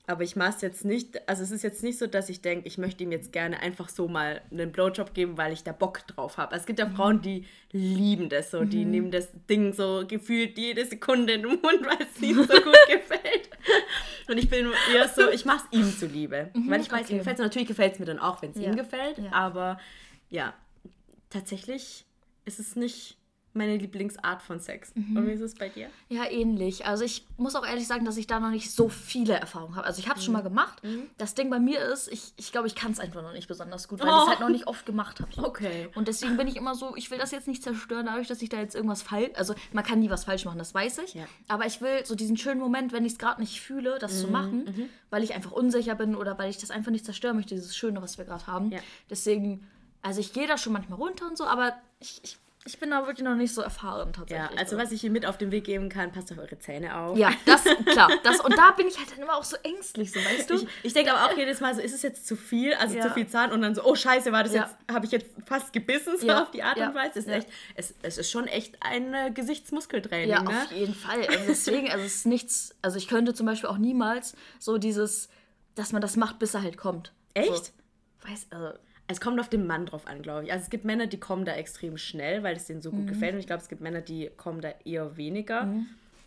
[0.09, 2.79] Aber ich mach's jetzt nicht, also es ist jetzt nicht so, dass ich denke, ich
[2.79, 6.37] möchte ihm jetzt gerne einfach so mal einen Blowjob geben, weil ich da Bock drauf
[6.37, 6.53] habe.
[6.53, 10.57] Also es gibt ja Frauen, die lieben das so, die nehmen das Ding so gefühlt
[10.57, 13.49] jede Sekunde in den Mund, weil es ihnen so gut gefällt.
[14.27, 16.49] Und ich bin eher so, ich mach's ihm zuliebe.
[16.55, 17.13] weil ich weiß, okay.
[17.13, 18.71] ihm gefällt Natürlich gefällt es mir dann auch, wenn es Ja.
[18.71, 19.19] ihm gefällt.
[19.19, 19.31] Ja.
[19.31, 19.79] Aber
[20.31, 20.55] ja,
[21.29, 22.03] tatsächlich
[22.45, 23.18] ist es nicht
[23.53, 24.91] meine Lieblingsart von Sex.
[24.95, 25.89] Und wie ist es bei dir?
[26.07, 26.85] Ja, ähnlich.
[26.85, 29.87] Also ich muss auch ehrlich sagen, dass ich da noch nicht so viele Erfahrungen habe.
[29.87, 30.81] Also ich habe es schon mal gemacht.
[31.17, 33.47] Das Ding bei mir ist, ich glaube, ich, glaub, ich kann es einfach noch nicht
[33.47, 34.21] besonders gut, weil ich Oh.
[34.23, 35.31] es halt noch nicht oft gemacht habe.
[35.47, 35.89] Okay.
[35.95, 38.49] Und deswegen bin ich immer so, ich will das jetzt nicht zerstören, dadurch, dass ich
[38.49, 39.31] da jetzt irgendwas falsch.
[39.35, 41.15] Also man kann nie was falsch machen, das weiß ich.
[41.15, 41.25] Ja.
[41.47, 44.27] Aber ich will so diesen schönen Moment, wenn ich es gerade nicht fühle, das zu
[44.27, 47.75] machen, weil ich einfach unsicher bin oder weil ich das einfach nicht zerstören möchte, dieses
[47.75, 48.71] Schöne, was wir gerade haben.
[48.71, 48.79] Ja.
[49.09, 49.65] Deswegen,
[50.01, 52.37] also ich gehe da schon manchmal runter und so, aber ich, ich,
[52.69, 54.51] ich bin da wirklich noch nicht so erfahren tatsächlich.
[54.51, 56.95] Ja, also was ich hier mit auf den Weg geben kann, passt auf eure Zähne
[56.95, 57.17] auf.
[57.17, 58.11] Ja, das, klar.
[58.23, 60.53] Das, und da bin ich halt dann immer auch so ängstlich, so, weißt du?
[60.55, 63.01] Ich, ich denke aber auch jedes Mal so, ist es jetzt zu viel, also Ja.
[63.07, 64.61] zu viel Zahn und dann so, oh scheiße, war das Ja.
[64.63, 66.43] jetzt, habe ich jetzt fast gebissen, so Ja.
[66.43, 67.19] auf die Art und Weise.
[67.19, 70.49] Es ist, echt, es, es ist schon echt ein äh, Gesichtsmuskeltraining, ja, ne?
[70.49, 71.25] auf jeden Fall.
[71.27, 75.29] Also deswegen, also es ist nichts, also ich könnte zum Beispiel auch niemals so dieses,
[75.75, 77.13] dass man das macht, bis er halt kommt.
[77.33, 77.65] Echt?
[77.65, 77.71] So,
[78.29, 78.77] weiß, also,
[79.11, 80.51] Es kommt auf den Mann drauf an, glaube ich.
[80.51, 83.07] Also es gibt Männer, die kommen da extrem schnell, weil es denen so gut Mhm.
[83.07, 83.33] gefällt.
[83.33, 85.63] Und ich glaube, es gibt Männer, die kommen da eher weniger.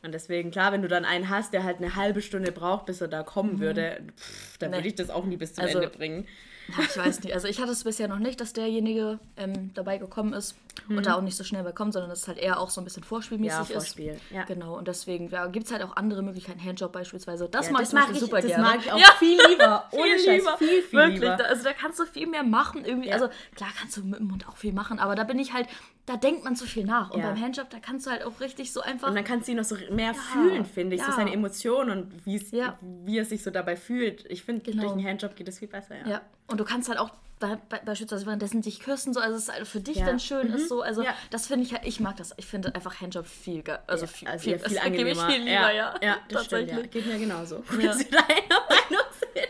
[0.03, 3.01] Und deswegen, klar, wenn du dann einen hast, der halt eine halbe Stunde braucht, bis
[3.01, 4.73] er da kommen würde, pff, dann Mhm.
[4.73, 4.79] Nee.
[4.79, 6.27] würde ich das auch nie bis zum Also, Ende bringen.
[6.69, 7.35] Ja, ich weiß nicht.
[7.35, 10.55] Also ich hatte es bisher noch nicht, dass derjenige ähm, dabei gekommen ist
[10.89, 12.85] und da auch nicht so schnell bekommt, sondern dass es halt eher auch so ein
[12.85, 13.59] bisschen vorspielmäßig Mhm.
[13.59, 13.73] Ja, ist.
[13.73, 14.45] Vorspiel, ja.
[14.45, 17.49] Genau, und deswegen ja, gibt es halt auch andere Möglichkeiten, Handjob beispielsweise.
[17.49, 18.63] Das Ja, mag das ich mag ich- super das gerne.
[18.65, 19.13] mag ich auch ja.
[19.19, 19.85] viel lieber.
[19.93, 20.57] Ohne viel lieber.
[20.59, 21.37] viel, viel Wirklich, lieber.
[21.37, 22.85] Da, also da kannst du viel mehr machen.
[22.85, 23.13] Irgendwie.
[23.13, 25.67] Also klar kannst du mit dem Mund auch viel machen, aber da bin ich halt,
[26.07, 27.11] da denkt man zu viel nach.
[27.11, 27.29] Und Ja.
[27.31, 29.09] beim Handjob, da kannst du halt auch richtig so einfach.
[29.09, 31.03] Und dann kannst du ihn noch so mehr fühlen, finde ich.
[31.03, 31.17] So ja.
[31.17, 32.13] seine Emotionen und
[32.53, 32.79] Ja.
[32.81, 34.25] wie er sich so dabei fühlt.
[34.31, 34.83] Ich finde, Genau.
[34.83, 36.07] durch einen Handjob geht es viel besser, ja.
[36.09, 39.45] ja, und du kannst halt auch be be beispielsweise währenddessen dich küssen, so, also es
[39.49, 40.07] ist halt für dich Ja.
[40.07, 40.83] dann schön ist so.
[40.83, 41.13] Also Ja.
[41.31, 42.33] das finde ich halt, ich mag das.
[42.37, 43.81] Ich finde einfach Handjob viel geil.
[43.89, 45.27] Also viel, also viel, ja, viel das gebe ich angenehmer.
[45.29, 45.95] viel lieber, ja.
[46.01, 46.77] ja das stimmt, ja.
[46.77, 46.91] Tatsächlich.
[46.93, 47.65] Geht mir genauso.
[47.81, 47.87] Ja.
[47.89, 49.49] Dass wir da einer Meinung sind.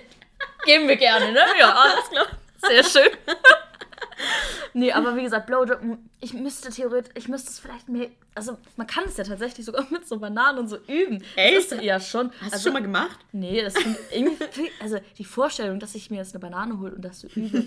[0.64, 1.40] Geben wir gerne, ne?
[1.58, 2.26] Ja, alles klar.
[2.66, 3.10] Sehr schön.
[4.74, 5.80] Nee, aber wie gesagt, Blowjob,
[6.20, 9.86] ich müsste theoretisch, ich müsste es vielleicht mehr, also man kann es ja tatsächlich sogar
[9.90, 11.22] mit so Bananen und so üben.
[11.36, 11.72] Echt?
[11.72, 12.30] Das ja, schon.
[12.40, 13.18] Hast also, du schon mal gemacht?
[13.32, 16.92] Nee, das finde ich irgendwie, also die Vorstellung, dass ich mir jetzt eine Banane hole
[16.94, 17.64] und das so übe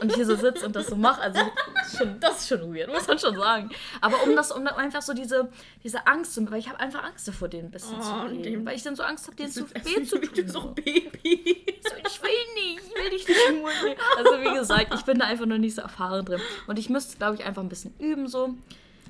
[0.00, 1.40] und hier so sitze und das so mache, also
[1.74, 3.70] das ist schon, das ist schon weird, muss man schon sagen.
[4.00, 5.48] Aber um das, um einfach so diese,
[5.82, 8.42] diese Angst zu, weil ich habe einfach Angst davor, den ein bisschen Oh, zu dem-
[8.42, 10.48] geben, weil ich dann so Angst habe, den zu weh zu tun.
[10.48, 11.64] so Baby.
[11.82, 14.00] So, ich will nicht, ich will dich nicht.
[14.16, 16.40] Also wie gesagt, ich bin da einfach noch nicht so erfahren drin.
[16.66, 18.54] Und ich müsste, glaube ich, einfach ein bisschen üben so.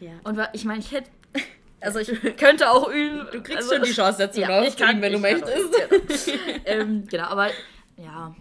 [0.01, 0.13] Ja.
[0.25, 1.11] Und ich meine, ich hätte,
[1.81, 3.27] also ich könnte auch üben.
[3.33, 6.31] Du kriegst also, schon die Chance dazu ja, noch, ich kann, wenn du ich möchtest.
[6.65, 7.49] ähm, genau, aber
[7.97, 8.35] ja.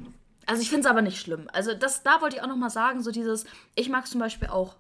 [0.45, 1.47] Also ich finde es aber nicht schlimm.
[1.53, 4.47] Also das, da wollte ich auch noch mal sagen, so dieses, ich mag zum Beispiel
[4.49, 4.75] auch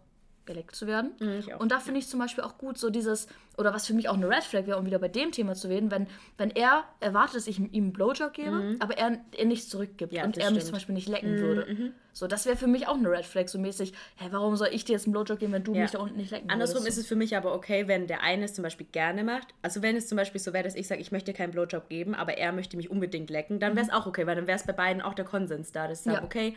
[0.45, 1.11] geleckt zu werden.
[1.19, 1.57] Mhm.
[1.57, 4.15] Und da finde ich zum Beispiel auch gut, so dieses, oder was für mich auch
[4.15, 7.35] eine Red Flag wäre, um wieder bei dem Thema zu reden, wenn, wenn er erwartet,
[7.37, 10.17] dass ich ihm einen Blowjob gebe, aber er, er nichts zurückgibt Mhm.
[10.17, 10.63] Ja, und er mich stimmt.
[10.63, 11.93] Mhm, zum Beispiel nicht lecken würde.
[12.11, 14.85] So, das wäre für mich auch eine Red Flag, so mäßig, hä, warum soll ich
[14.85, 15.81] dir jetzt einen Blowjob geben, wenn du Ja.
[15.81, 16.97] mich da unten nicht lecken Andersrum würdest?
[16.97, 19.49] ist es für mich aber okay, wenn der eine es zum Beispiel gerne macht.
[19.61, 22.15] Also wenn es zum Beispiel so wäre, dass ich sage, ich möchte keinen Blowjob geben,
[22.15, 24.65] aber er möchte mich unbedingt lecken, dann wäre es auch okay, weil dann wäre es
[24.65, 25.89] bei beiden auch der Konsens da.
[25.89, 26.23] Das ist Ja.
[26.23, 26.55] okay,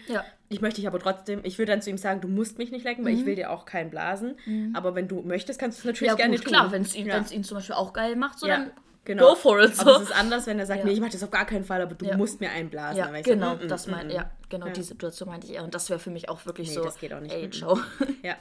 [0.48, 2.84] ich möchte dich aber trotzdem, ich würde dann zu ihm sagen, du musst mich nicht
[2.84, 4.36] lecken, weil ich will dir auch keinen blasen.
[4.74, 6.52] Aber wenn du möchtest, kannst du es natürlich gerne gut, tun.
[6.52, 7.24] klar, wenn es ihn, ja.
[7.30, 8.56] ihn zum Beispiel auch geil macht, so ja.
[8.58, 8.70] dann
[9.04, 9.30] Genau.
[9.30, 9.72] go for it.
[9.80, 9.96] Aber So.
[10.02, 10.84] es ist anders, wenn er sagt, Ja.
[10.84, 12.18] nee, ich mache das auf gar keinen Fall, aber du Ja.
[12.18, 12.98] musst mir einblasen.
[12.98, 14.10] Ja, genau, mm, mm, das mein, mm.
[14.10, 14.72] ja, genau Ja.
[14.74, 15.64] die Situation meinte ich eher.
[15.64, 16.82] Und das wäre für mich auch wirklich Nee, so.
[16.84, 17.34] das geht auch nicht.
[17.34, 17.52] Ey, Mhm.
[17.52, 17.78] ciao.
[18.22, 18.34] Ja.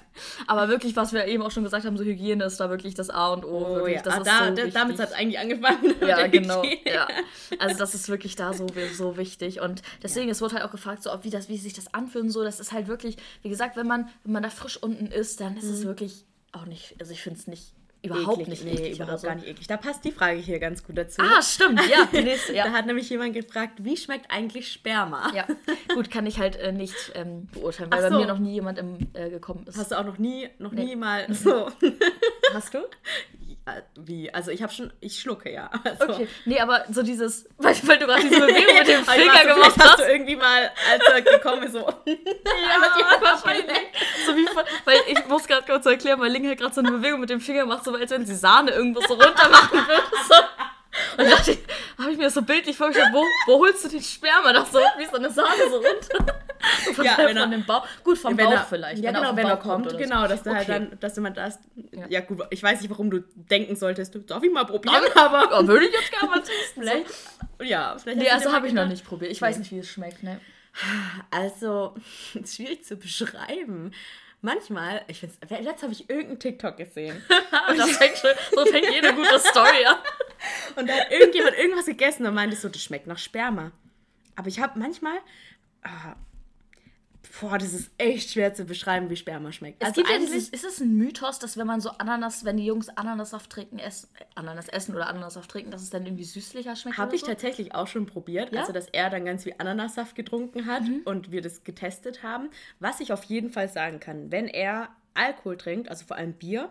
[0.45, 3.09] Aber wirklich, was wir eben auch schon gesagt haben, so Hygiene ist da wirklich das
[3.09, 3.65] A und O.
[3.65, 4.01] Oh, wirklich, ja.
[4.01, 5.95] das Ah, ist da, so da, damit hat es eigentlich angefangen.
[6.05, 6.61] Ja, genau.
[6.85, 7.07] Ja.
[7.59, 9.61] Also das ist wirklich da so, so wichtig.
[9.61, 12.25] Und deswegen, es wurde halt auch gefragt, so, ob wie, das, wie sich das anfühlt
[12.25, 12.43] und so.
[12.43, 15.55] Das ist halt wirklich, wie gesagt, wenn man, wenn man da frisch unten ist, dann
[15.55, 17.71] ist es wirklich auch nicht, also ich finde es nicht,
[18.07, 18.49] überhaupt Eklig.
[18.49, 19.27] nicht nee, eklig überhaupt oder so.
[19.27, 19.67] gar nicht eklig.
[19.67, 21.21] Da passt die Frage hier ganz gut dazu.
[21.21, 22.71] Ah, stimmt, ja, nächste, Da ja.
[22.71, 25.31] hat nämlich jemand gefragt, wie schmeckt eigentlich Sperma?
[25.35, 25.45] Ja,
[25.93, 28.19] gut, kann ich halt äh, nicht ähm, beurteilen, weil Ach bei so.
[28.19, 29.77] mir noch nie jemand im, äh, gekommen ist.
[29.77, 30.85] Hast du auch noch nie, noch Nee.
[30.85, 31.69] nie mal so.
[32.53, 32.79] Hast du?
[33.67, 34.33] Ja, Wie?
[34.33, 35.69] Also ich habe schon, ich schlucke ja.
[35.83, 39.33] Also, Okay, nee, aber so dieses, weil, weil du gerade diese Bewegung mit dem Finger
[39.33, 39.99] weiß, gemacht hast hast.
[39.99, 41.79] du irgendwie mal, als er gekommen ist, so.
[41.79, 43.77] Ja, wahrscheinlich.
[44.25, 47.19] So wie von, weil ich muss gerade kurz erklären, weil halt gerade so eine Bewegung
[47.19, 50.03] mit dem Finger macht, so als wenn sie Sahne irgendwo so runter machen würde.
[50.29, 50.35] So.
[51.17, 51.59] Und da dachte ich,
[51.99, 54.79] habe ich mir das so bildlich vorgestellt, wo, wo holst du den Sperma doch so,
[54.97, 56.39] wie so eine Sahne so runter?
[56.95, 57.85] Von, Ja, von wenn er- dem Bauch.
[58.03, 59.03] Gut, vom wenn Bauch er, vielleicht.
[59.03, 59.97] Ja, genau, wenn er Bauch kommt, so.
[59.97, 60.87] genau, dass du halt Okay.
[60.89, 61.59] dann, dass du mal das.
[61.91, 62.05] Ja.
[62.09, 62.19] Ja.
[62.21, 65.49] gut, ich weiß nicht, warum du denken solltest, du darf ich mal probieren, aber.
[65.51, 66.83] Ja, würde ich jetzt gerne mal testen.
[66.83, 67.05] Vielleicht,
[67.63, 68.19] ja, vielleicht.
[68.19, 69.31] Nee, also habe ich noch nicht probiert.
[69.31, 69.59] Ich weiß Nee.
[69.61, 70.39] nicht, wie es schmeckt, ne?
[71.31, 71.95] Also,
[72.45, 73.91] schwierig zu beschreiben.
[74.41, 77.23] Manchmal, ich finde letztes habe ich irgendeinen TikTok gesehen.
[77.75, 79.95] Das fängt schon, so fängt jede gute Story an.
[80.75, 83.71] Und da hat irgendjemand irgendwas gegessen und meinte so, das schmeckt nach Sperma.
[84.35, 85.17] Aber ich habe manchmal.
[85.81, 86.15] Ah,
[87.41, 89.81] boah, das ist echt schwer zu beschreiben, wie Sperma schmeckt.
[89.81, 92.57] Es Also gibt ja dieses, ist es ein Mythos, dass wenn man so Ananas, wenn
[92.57, 96.75] die Jungs Ananassaft trinken, essen, Ananas essen oder Ananassaft trinken, dass es dann irgendwie süßlicher
[96.75, 96.97] schmeckt?
[96.97, 97.27] Habe ich so?
[97.27, 98.53] tatsächlich auch schon probiert.
[98.53, 98.61] Ja?
[98.61, 101.01] Also, dass er dann ganz viel Ananassaft getrunken hat Mhm.
[101.05, 102.49] und wir das getestet haben.
[102.79, 106.69] Was ich auf jeden Fall sagen kann, wenn er Alkohol trinkt, also vor allem Bier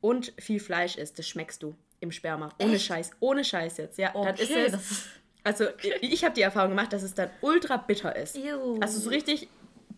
[0.00, 2.50] und viel Fleisch isst, das schmeckst du im Sperma.
[2.60, 2.86] Ohne Echt?
[2.86, 3.10] Scheiß.
[3.20, 3.98] Ohne Scheiß jetzt.
[3.98, 5.06] Ja, dann ist Okay, es.
[5.44, 5.64] Also,
[6.02, 8.36] ich habe die Erfahrung gemacht, dass es dann ultra bitter ist.
[8.36, 8.78] Ew.
[8.80, 9.48] Also, so richtig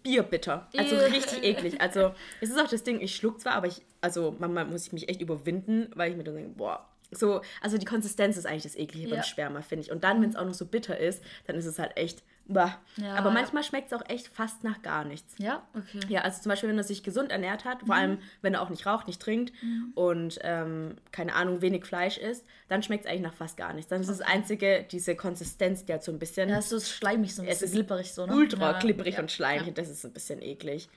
[0.03, 0.69] bierbitter.
[0.77, 1.81] Also, richtig eklig.
[1.81, 4.93] Also, es ist auch das Ding, ich schluck zwar, aber ich, also, manchmal muss ich
[4.93, 6.87] mich echt überwinden, weil ich mir dann denke, boah.
[7.13, 9.17] So, also die Konsistenz ist eigentlich das Eklige Ja.
[9.17, 9.91] beim Sperma, finde ich.
[9.91, 12.23] Und dann, wenn es auch noch so bitter ist, dann ist es halt echt.
[12.53, 12.79] Bah.
[12.97, 13.35] Ja, aber ja.
[13.35, 15.35] manchmal schmeckt es auch echt fast nach gar nichts.
[15.39, 16.01] Ja, okay.
[16.09, 17.87] Ja, also zum Beispiel, wenn er sich gesund ernährt hat, Mhm.
[17.87, 19.53] vor allem wenn er auch nicht raucht, nicht trinkt
[19.95, 23.89] und ähm, keine Ahnung, wenig Fleisch isst, dann schmeckt es eigentlich nach fast gar nichts.
[23.89, 27.35] Dann ist das Einzige, diese Konsistenz, die halt so ein bisschen Ja, es ist schleimig
[27.35, 28.35] so ein Es bisschen ist glibberig so, ne?
[28.35, 28.79] ultra ja.
[28.81, 29.21] klipperig ja.
[29.21, 30.89] und schleimig das ist ein bisschen eklig.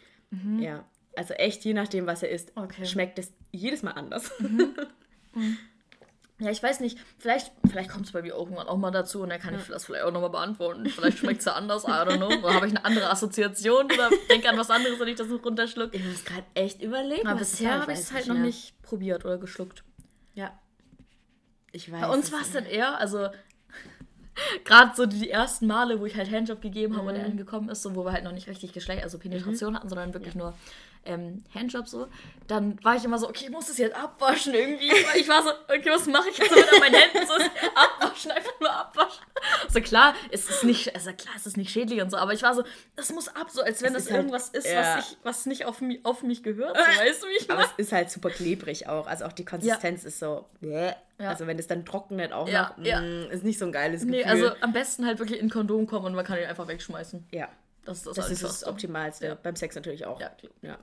[0.59, 0.83] Ja,
[1.15, 2.81] also echt, je nachdem, was er isst, Okay.
[2.81, 2.85] Mhm.
[2.85, 4.31] schmeckt es jedes Mal anders.
[6.39, 6.97] Ja, ich weiß nicht.
[7.19, 9.85] Vielleicht, vielleicht kommt es bei mir irgendwann auch mal dazu und dann kann ich das
[9.85, 10.87] vielleicht auch nochmal beantworten.
[10.87, 12.27] Vielleicht schmeckt es ja anders, I don't know.
[12.27, 15.37] Oder habe ich eine andere Assoziation oder denke an was anderes, wenn ich das so
[15.37, 15.95] runterschlucke.
[15.95, 17.27] Ich muss gerade echt überlegen.
[17.27, 18.45] Aber bisher habe ich weiß es halt noch mehr.
[18.45, 19.83] nicht probiert oder geschluckt.
[20.33, 20.59] Ja.
[21.71, 22.01] Ich weiß.
[22.01, 23.29] Bei uns war es dann eher, also
[24.65, 27.83] gerade so die ersten Male, wo ich halt Handjob gegeben habe und er angekommen ist,
[27.83, 30.55] so, wo wir halt noch nicht richtig Geschlecht, also Penetration hatten, sondern wirklich nur
[31.05, 32.07] ähm, Handjob so,
[32.47, 34.91] dann war ich immer so, okay, ich muss das jetzt abwaschen irgendwie.
[35.15, 37.27] Ich war so, okay, was mache ich jetzt an meinen Händen?
[37.27, 37.33] So,
[37.75, 39.23] abwaschen, einfach nur abwaschen.
[39.69, 42.41] So klar, ist es nicht, also klar, ist es nicht schädlich und so, aber ich
[42.43, 42.63] war so,
[42.95, 44.97] das muss ab, so als wenn Es das ist halt- irgendwas ist, ja.
[44.97, 46.75] was, ich, was nicht auf mich, auf mich gehört.
[46.77, 49.07] So, weißt du, wie ich Aber es ist halt super klebrig auch.
[49.07, 50.45] Also auch die Konsistenz ist so.
[50.61, 50.93] bäh.
[51.19, 51.29] Ja.
[51.29, 52.99] Also wenn es dann trocknet auch Ja, noch, ja.
[53.01, 54.17] mm, ist nicht so ein geiles Gefühl.
[54.17, 57.27] Nee, also am besten halt wirklich in Kondom kommen und man kann ihn einfach wegschmeißen.
[57.31, 57.47] ja,
[57.85, 58.63] Das ist das, das ist das.
[58.65, 59.27] Optimalste.
[59.27, 59.35] Ja.
[59.35, 60.19] Beim Sex natürlich auch.
[60.19, 60.51] Ja, klar.
[60.61, 60.77] Ja.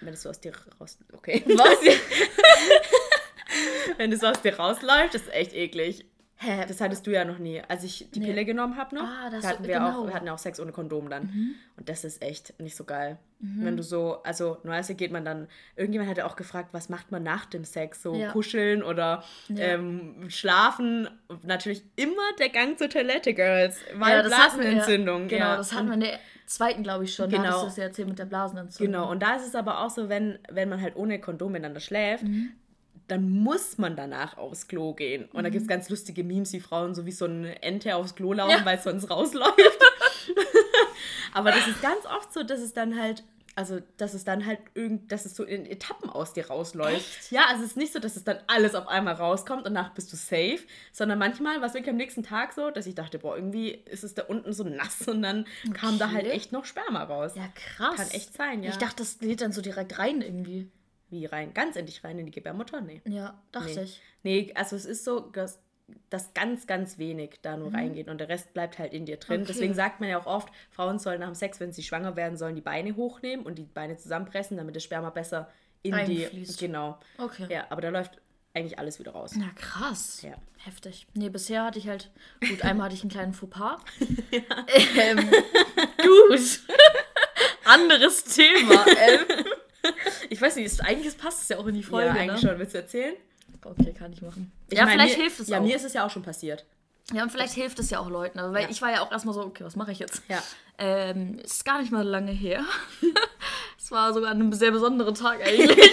[0.00, 0.98] Wenn es so aus dir raus.
[1.12, 1.42] Okay.
[1.46, 1.78] Was?
[3.98, 6.04] Wenn es so aus dir rausläuft, ist echt eklig.
[6.36, 7.62] Hä, das hattest du ja noch nie.
[7.68, 8.26] Als ich die Nee.
[8.26, 10.02] Pille genommen habe noch, Ah, das- da hatten wir genau.
[10.02, 11.54] auch, wir hatten ja auch Sex ohne Kondom dann.
[11.76, 13.18] Und das ist echt nicht so geil.
[13.38, 17.22] Wenn du so, also normalerweise geht man dann, irgendjemand hatte auch gefragt, was macht man
[17.22, 18.02] nach dem Sex?
[18.02, 18.32] So Ja.
[18.32, 19.64] kuscheln oder Ja.
[19.74, 21.08] ähm, schlafen.
[21.44, 23.76] Natürlich immer der Gang zur Toilette, Girls.
[23.94, 25.28] Weil Ja, das Blasenentzündung.
[25.28, 25.56] Genau, ja.
[25.56, 27.30] das hatten wir der zweiten, glaube ich, schon.
[27.30, 27.48] Da Genau.
[27.48, 28.92] hattest du es ja erzählt mit der Blasenentzündung.
[28.92, 31.80] Genau, und da ist es aber auch so, wenn, wenn man halt ohne Kondom miteinander
[31.80, 32.52] schläft, Mhm.
[33.08, 35.26] dann muss man danach aufs Klo gehen.
[35.32, 38.14] Und da gibt es ganz lustige Memes, wie Frauen so wie so eine Ente aufs
[38.14, 38.64] Klo laufen, Ja.
[38.64, 39.54] weil es sonst rausläuft.
[41.32, 43.22] aber das ist ganz oft so, dass es dann halt,
[43.56, 46.96] also dass es dann halt irgend, dass es so in Etappen aus dir rausläuft.
[46.96, 47.32] Echt?
[47.32, 49.94] Ja, also es ist nicht so, dass es dann alles auf einmal rauskommt und danach
[49.94, 50.60] bist du safe,
[50.92, 54.04] sondern manchmal war es wirklich am nächsten Tag so, dass ich dachte, boah, irgendwie ist
[54.04, 55.72] es da unten so nass und dann okay.
[55.72, 57.32] kam da halt echt noch Sperma raus.
[57.36, 57.96] Ja, krass.
[57.96, 58.70] Kann echt sein, ja.
[58.70, 60.70] Ich dachte, das geht dann so direkt rein irgendwie.
[61.10, 61.54] Wie rein?
[61.54, 62.80] Ganz endlich rein in die Gebärmutter?
[62.80, 63.02] Nee.
[63.06, 63.82] Ja, dachte nee.
[63.82, 64.02] ich.
[64.24, 65.60] Nee, also es ist so, dass,
[66.10, 67.74] dass ganz, ganz wenig da nur mhm.
[67.74, 69.42] reingeht und der Rest bleibt halt in dir drin.
[69.42, 69.52] Okay.
[69.52, 72.38] Deswegen sagt man ja auch oft, Frauen sollen nach dem Sex, wenn sie schwanger werden,
[72.38, 75.50] sollen die Beine hochnehmen und die Beine zusammenpressen, damit das Sperma besser
[75.82, 76.60] in Einfließt.
[76.60, 76.66] die.
[76.66, 76.98] Genau.
[77.18, 77.46] Okay.
[77.50, 78.20] Ja, aber da läuft
[78.54, 79.32] eigentlich alles wieder raus.
[79.36, 80.22] Na krass.
[80.22, 80.34] Ja.
[80.58, 81.06] Heftig.
[81.12, 82.10] Nee, bisher hatte ich halt.
[82.40, 83.80] Gut, einmal hatte ich einen kleinen Fauxpas.
[84.30, 84.66] ja.
[84.96, 85.18] ähm,
[85.98, 86.60] gut.
[87.64, 88.86] Anderes Thema.
[88.86, 89.44] Ähm,
[90.30, 92.08] ich weiß nicht, ist, eigentlich passt es ja auch in die Folge.
[92.08, 92.48] Ja, eigentlich ne?
[92.48, 92.58] schon.
[92.58, 93.14] Willst du erzählen?
[93.64, 94.52] Okay, kann ich machen.
[94.68, 95.62] Ich ja, mein, vielleicht mir, hilft es ja, auch.
[95.62, 96.64] Ja, mir ist es ja auch schon passiert.
[97.12, 98.38] Ja, und vielleicht hilft es ja auch Leuten.
[98.38, 98.70] Also, weil ja.
[98.70, 100.22] ich war ja auch erstmal so, okay, was mache ich jetzt?
[100.28, 100.42] Ja.
[100.78, 102.64] Ähm, ist gar nicht mal lange her.
[103.84, 105.76] Es war sogar ein sehr besonderer Tag eigentlich.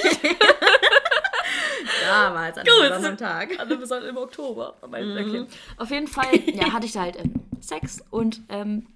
[2.08, 3.52] Damals, an einem besonderen Tag.
[3.60, 4.76] An einem besonderen, Im Oktober.
[4.88, 5.18] Mhm.
[5.18, 5.46] Okay.
[5.76, 8.88] Auf jeden Fall ja, hatte ich da halt ähm, Sex und ähm,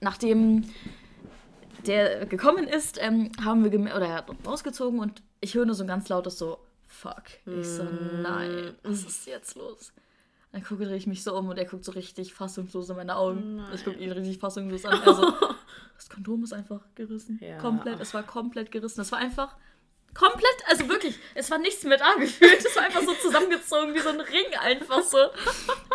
[0.00, 0.70] nachdem
[1.86, 5.82] der gekommen ist, ähm, haben wir oder er hat rausgezogen und ich höre nur so
[5.82, 6.58] ein ganz lautes so,
[6.90, 7.24] fuck.
[7.46, 8.22] Ich so, mhm.
[8.22, 9.92] nein, was ist jetzt los?
[10.52, 13.56] Dann gucke ich mich so um und er guckt so richtig fassungslos in meine Augen.
[13.56, 13.72] Nein.
[13.72, 15.00] Ich gucke ihn richtig fassungslos an.
[15.00, 15.32] Also,
[15.96, 17.38] das Kondom ist einfach gerissen.
[17.40, 17.58] Ja.
[17.58, 18.00] Komplett.
[18.00, 19.00] Es war komplett gerissen.
[19.00, 19.56] Es war einfach
[20.12, 22.64] komplett, also wirklich, es war nichts mehr da gefühlt.
[22.64, 25.18] Es war einfach so zusammengezogen wie so ein Ring einfach so.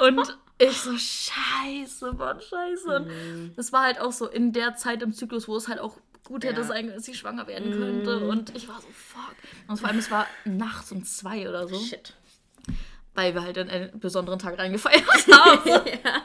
[0.01, 2.95] Und ich so, scheiße, Mann, scheiße.
[2.95, 3.53] Und mhm.
[3.58, 6.43] das war halt auch so in der Zeit im Zyklus, wo es halt auch gut
[6.43, 6.67] hätte ja.
[6.67, 8.19] sein können, dass sie schwanger werden könnte.
[8.19, 8.29] Mm.
[8.29, 9.35] Und ich war so, fuck.
[9.67, 11.79] Und vor allem, es war nachts um zwei oder so.
[11.79, 12.13] Shit.
[13.13, 15.69] Weil wir halt einen besonderen Tag reingefeiert haben.
[16.03, 16.21] ja.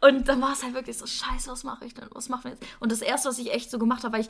[0.00, 2.06] Und dann war es halt wirklich so, scheiße, was mache ich denn?
[2.12, 2.66] Was machen wir jetzt?
[2.80, 4.28] Und das Erste, was ich echt so gemacht habe, weil ich,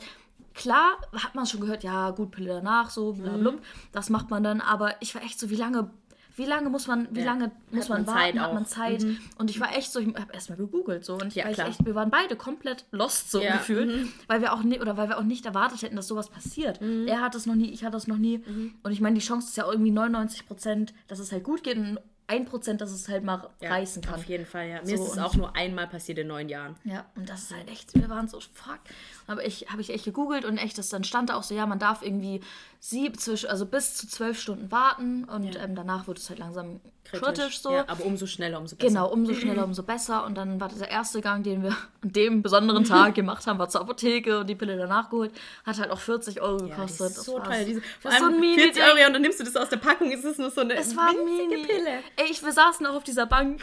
[0.53, 3.51] klar, hat man schon gehört, ja, gut, Pille danach, so, blablabla.
[3.51, 3.59] Mhm.
[3.93, 5.89] Das macht man dann, aber ich war echt so, wie lange
[6.37, 7.25] wie lange muss man, wie ja.
[7.25, 9.03] lange muss man, man warten, hat man Zeit.
[9.03, 9.17] Mhm.
[9.37, 11.95] Und ich war echt so, ich habe erstmal gegoogelt so und ja, ich echt, wir
[11.95, 13.57] waren beide komplett lost so ja.
[13.57, 14.13] gefühlt, mhm.
[14.27, 16.79] weil wir auch nicht oder weil wir auch nicht erwartet hätten, dass sowas passiert.
[16.79, 17.07] Mhm.
[17.07, 18.37] Er hat das noch nie, ich hatte das noch nie.
[18.37, 18.75] Mhm.
[18.83, 21.77] Und ich meine, die Chance ist ja irgendwie 99 Prozent, dass es halt gut geht
[21.77, 24.15] und ein Prozent, dass es halt mal ja, reißen kann.
[24.15, 24.81] Auf jeden Fall, ja.
[24.81, 26.75] Mir so, ist es auch nur einmal passiert in neun Jahren.
[26.83, 28.79] Ja, und das ist halt echt, wir waren so, fuck.
[29.27, 31.65] Aber ich habe ich echt gegoogelt und echt, das dann stand da auch so, ja,
[31.65, 32.41] man darf irgendwie
[32.79, 35.63] sieb, also bis zu zwölf Stunden warten und ja.
[35.63, 37.71] ähm, danach wird es halt langsam kritisch, kritisch so.
[37.71, 38.87] Ja, aber umso schneller, umso besser.
[38.87, 40.25] Genau, umso schneller, umso besser.
[40.25, 43.69] Und dann war dieser erste Gang, den wir an dem besonderen Tag gemacht haben, war
[43.69, 45.31] zur Apotheke und die Pille danach geholt.
[45.65, 46.99] Hat halt auch 40 Euro gekostet.
[46.99, 47.63] Ja, das ist so teuer.
[47.63, 49.77] Diese, vor allem so ein Mini 40 Euro und dann nimmst du das aus der
[49.77, 51.65] Packung, ist es nur so eine es war Mini.
[51.65, 52.03] Pille.
[52.15, 53.61] Ey, ich, wir saßen auch auf dieser Bank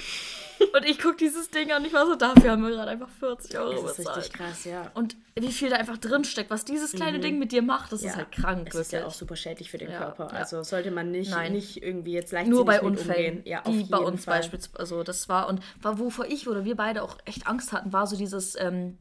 [0.74, 3.08] und ich gucke dieses Ding an und ich war so, dafür haben wir gerade einfach
[3.08, 3.88] 40 Euro bezahlt.
[3.88, 4.90] Das ist richtig krass, ja.
[4.94, 7.22] Und wie viel da einfach drinsteckt, was dieses kleine mhm.
[7.22, 8.10] Ding mit dir macht, das ja.
[8.10, 8.70] ist halt krank.
[8.70, 9.98] Das ist ja auch super schädlich für den ja.
[9.98, 10.32] Körper.
[10.32, 14.26] Also sollte man nicht, nicht irgendwie jetzt leicht Nur bei Unfällen, ja, die bei uns
[14.26, 17.92] beispielsweise, also das war, und war, wovor ich oder wir beide auch echt Angst hatten,
[17.92, 18.98] war so dieses ähm,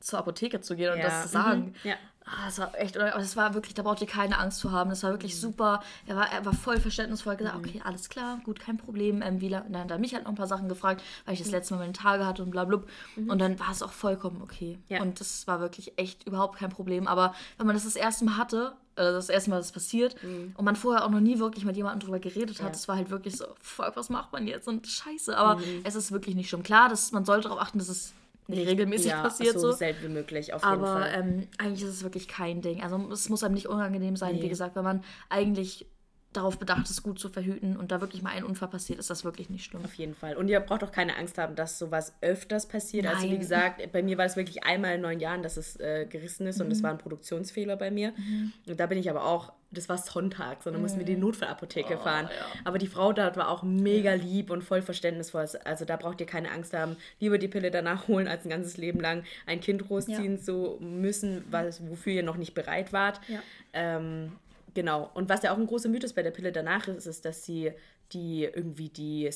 [0.00, 1.74] zur Apotheke zu gehen und das zu sagen.
[1.82, 1.90] Mhm.
[1.90, 1.96] Ja.
[2.30, 4.90] Ah, das war echt, das war wirklich, da braucht ihr keine Angst zu haben.
[4.90, 5.40] Das war wirklich mhm.
[5.40, 5.80] super.
[6.06, 7.64] Er war, er war voll verständnisvoll, gesagt, mhm.
[7.64, 9.22] okay, alles klar, gut, kein Problem.
[9.22, 11.48] Ähm, wie dann hat er mich halt noch ein paar Sachen gefragt, weil ich das
[11.48, 11.54] mhm.
[11.54, 12.82] letzte Mal meine Tage hatte und bla, bla.
[13.16, 13.30] Mhm.
[13.30, 14.78] Und dann war es auch vollkommen okay.
[14.88, 15.00] Ja.
[15.00, 17.06] Und das war wirklich echt überhaupt kein Problem.
[17.06, 20.54] Aber wenn man das das erste Mal hatte, äh, das erste Mal, das passiert mhm.
[20.56, 23.10] und man vorher auch noch nie wirklich mit jemandem drüber geredet hat, das war halt
[23.10, 24.68] wirklich so, fuck, was macht man jetzt?
[24.68, 25.36] Und scheiße.
[25.36, 25.80] Aber mhm.
[25.84, 26.62] es ist wirklich nicht schlimm.
[26.62, 28.12] Klar, dass man sollte darauf achten, dass es
[28.48, 29.54] nicht regelmäßig ja, passiert.
[29.54, 31.02] So, so selten wie möglich, auf jeden Aber, Fall.
[31.02, 32.82] Aber ähm, eigentlich ist es wirklich kein Ding.
[32.82, 34.42] Also es muss einem nicht unangenehm sein, nee.
[34.42, 35.86] wie gesagt, wenn man eigentlich
[36.32, 39.24] darauf bedacht ist, gut zu verhüten und da wirklich mal ein Unfall passiert, ist das
[39.24, 39.82] wirklich nicht schlimm.
[39.84, 40.36] Auf jeden Fall.
[40.36, 43.06] Und ihr braucht auch keine Angst haben, dass sowas öfters passiert.
[43.06, 43.16] Nein.
[43.16, 46.06] Also wie gesagt, bei mir war es wirklich einmal in neun Jahren, dass es äh,
[46.06, 46.66] gerissen ist mhm.
[46.66, 48.12] und es war ein Produktionsfehler bei mir.
[48.16, 48.52] Mhm.
[48.66, 50.84] Und da bin ich aber auch, das war Sonntag, sondern mhm.
[50.84, 52.26] mussten wir in die Notfallapotheke oh, fahren.
[52.26, 52.60] Ja.
[52.64, 55.48] Aber die Frau dort war auch mega lieb und voll verständnisvoll.
[55.64, 58.76] Also da braucht ihr keine Angst haben, lieber die Pille danach holen, als ein ganzes
[58.76, 60.42] Leben lang ein Kind großziehen ja.
[60.42, 63.20] zu müssen, was, wofür ihr noch nicht bereit wart.
[63.28, 63.40] Ja.
[63.72, 64.32] Ähm,
[64.74, 65.10] Genau.
[65.14, 67.72] Und was ja auch ein großer Mythos bei der Pille danach ist, ist, dass sie
[68.12, 69.28] die irgendwie die,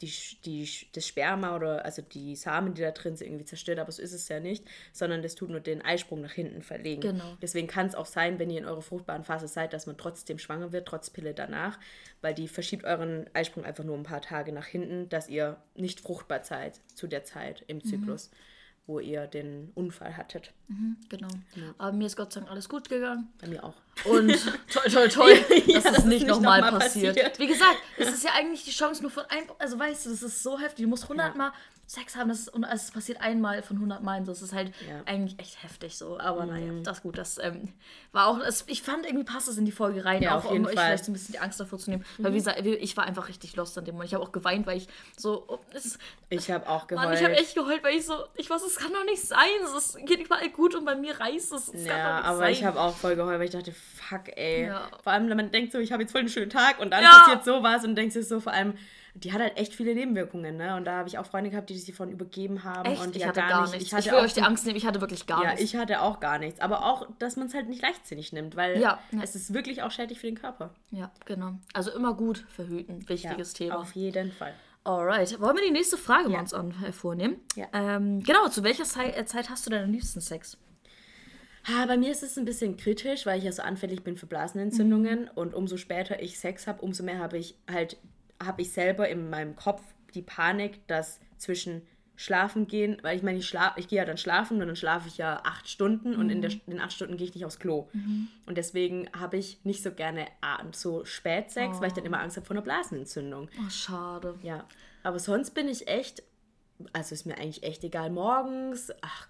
[0.00, 0.12] die,
[0.44, 3.80] die, das Sperma oder also die Samen, die da drin sind, irgendwie zerstört.
[3.80, 7.00] Aber so ist es ja nicht, sondern das tut nur den Eisprung nach hinten verlegen.
[7.00, 7.36] Genau.
[7.42, 10.38] Deswegen kann es auch sein, wenn ihr in eurer fruchtbaren Phase seid, dass man trotzdem
[10.38, 11.80] schwanger wird, trotz Pille danach,
[12.20, 16.00] weil die verschiebt euren Eisprung einfach nur ein paar Tage nach hinten, dass ihr nicht
[16.00, 17.84] fruchtbar seid zu der Zeit im mhm.
[17.84, 18.30] Zyklus.
[18.30, 18.36] Mhm
[18.86, 20.52] wo ihr den Unfall hattet.
[20.68, 21.28] Mhm, genau.
[21.54, 21.74] Ja.
[21.78, 23.28] Aber mir ist Gott sei Dank alles gut gegangen.
[23.40, 23.76] Bei mir auch.
[24.04, 24.28] Und
[24.72, 25.34] toll, toll, toll,
[25.66, 27.14] Ja, dass dass es es nicht nochmal noch passiert.
[27.16, 27.38] passiert.
[27.38, 30.22] Wie gesagt, es ist ja eigentlich die Chance nur von ein, also weißt du, das
[30.22, 30.84] ist so heftig.
[30.84, 31.34] Du musst 100 Ja.
[31.36, 31.52] Mal
[31.84, 34.24] Sex haben, das ist, und es passiert einmal von 100 Mal.
[34.24, 34.94] So, das ist halt Ja.
[34.98, 35.02] Mhm.
[35.04, 36.18] eigentlich echt heftig so.
[36.18, 37.18] Aber naja, das ist gut.
[37.18, 37.68] Das ähm,
[38.12, 40.52] war auch, es, ich fand irgendwie passt es in die Folge rein, Ja, auch um
[40.52, 40.58] euch.
[40.60, 40.66] Mhm.
[40.68, 42.04] vielleicht so ein bisschen die Angst davor zu nehmen.
[42.16, 44.08] Weil wie gesagt, ich war einfach richtig lost an dem Moment.
[44.08, 45.98] Ich habe auch geweint, weil ich so, oh, es,
[46.30, 47.08] Ich habe auch geheult.
[47.08, 49.48] Mann, ich habe echt geheult, weil ich so, ich weiß, es kann doch nicht sein.
[49.62, 51.68] Es ist- geht überall gut und bei mir reißt es.
[51.68, 52.52] es ja, aber sein.
[52.52, 54.66] ich habe auch voll geheult, weil ich dachte, fuck, ey.
[54.66, 54.88] Ja.
[55.02, 57.02] Vor allem, wenn man denkt so, ich habe jetzt voll einen schönen Tag und dann
[57.02, 57.10] Ja.
[57.10, 58.74] passiert sowas und denkst dir so, vor allem,
[59.14, 60.74] die hat halt echt viele Nebenwirkungen, ne?
[60.74, 63.02] Und da habe ich auch Freunde gehabt, die sich davon übergeben haben Echt?
[63.02, 63.76] und ich ja hatte gar, nichts.
[63.76, 65.62] Ich, Ich, hatte will euch die Angst nehmen, ich hatte wirklich gar Ja, nichts.
[65.64, 66.60] ich hatte auch gar nichts.
[66.60, 69.20] Aber auch, dass man es halt nicht leichtsinnig nimmt, weil Ja, ja.
[69.22, 70.70] es ist wirklich auch schädlich für den Körper.
[70.92, 71.52] ja, genau.
[71.74, 73.78] Also immer gut verhüten, wichtiges Thema.
[73.80, 74.54] Auf jeden Fall.
[74.84, 76.40] Alright, wollen wir die nächste Frage mal Ja.
[76.40, 77.36] uns an, äh, vornehmen?
[77.54, 77.66] Ja.
[77.74, 80.56] Ähm, genau, zu welcher Zeit, äh, Zeit hast du denn am liebsten Sex?
[81.68, 84.26] Ha, bei mir ist es ein bisschen kritisch, weil ich ja so anfällig bin für
[84.26, 85.30] Blasenentzündungen Mhm.
[85.34, 87.96] und umso später ich Sex habe, umso mehr habe ich halt,
[88.42, 89.82] habe ich selber in meinem Kopf
[90.14, 91.82] die Panik, dass zwischen
[92.16, 95.08] Schlafen gehen, weil ich meine, ich, schlaf, ich gehe ja dann schlafen und dann schlafe
[95.08, 96.42] ich ja acht Stunden und in Mhm.
[96.42, 97.88] der, in acht Stunden gehe ich nicht aufs Klo.
[98.46, 100.26] Und deswegen habe ich nicht so gerne
[100.72, 103.48] so spät Sex, weil ich dann immer Angst habe vor einer Blasenentzündung.
[103.58, 104.38] Oh, schade.
[104.42, 104.66] Ja,
[105.02, 106.22] aber sonst bin ich echt,
[106.92, 108.10] also ist mir eigentlich echt egal.
[108.10, 109.28] Morgens, ach,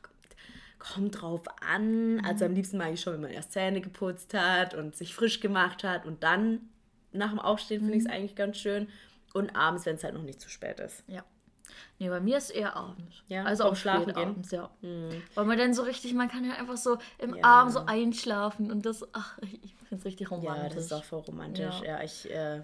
[0.83, 2.21] kommt drauf an.
[2.25, 5.40] Also am liebsten mag ich schon, wenn man erst Zähne geputzt hat und sich frisch
[5.40, 6.61] gemacht hat und dann
[7.12, 8.88] nach dem Aufstehen finde ich es eigentlich ganz schön.
[9.33, 11.05] Und abends, wenn es halt noch nicht zu spät ist.
[11.07, 11.25] Ja.
[11.99, 13.23] Nee, bei mir ist eher abends.
[13.29, 14.16] Ja, also auch Schlafen gehen?
[14.16, 14.71] abends, ja.
[15.35, 17.45] Weil man dann so richtig, man kann ja einfach so im Ja.
[17.45, 20.75] Abend so einschlafen und das, ach, ich, finde es richtig Ja, romantisch.
[20.75, 21.81] das ist auch voll romantisch.
[21.83, 21.99] Ja.
[21.99, 22.62] Ja, ich äh,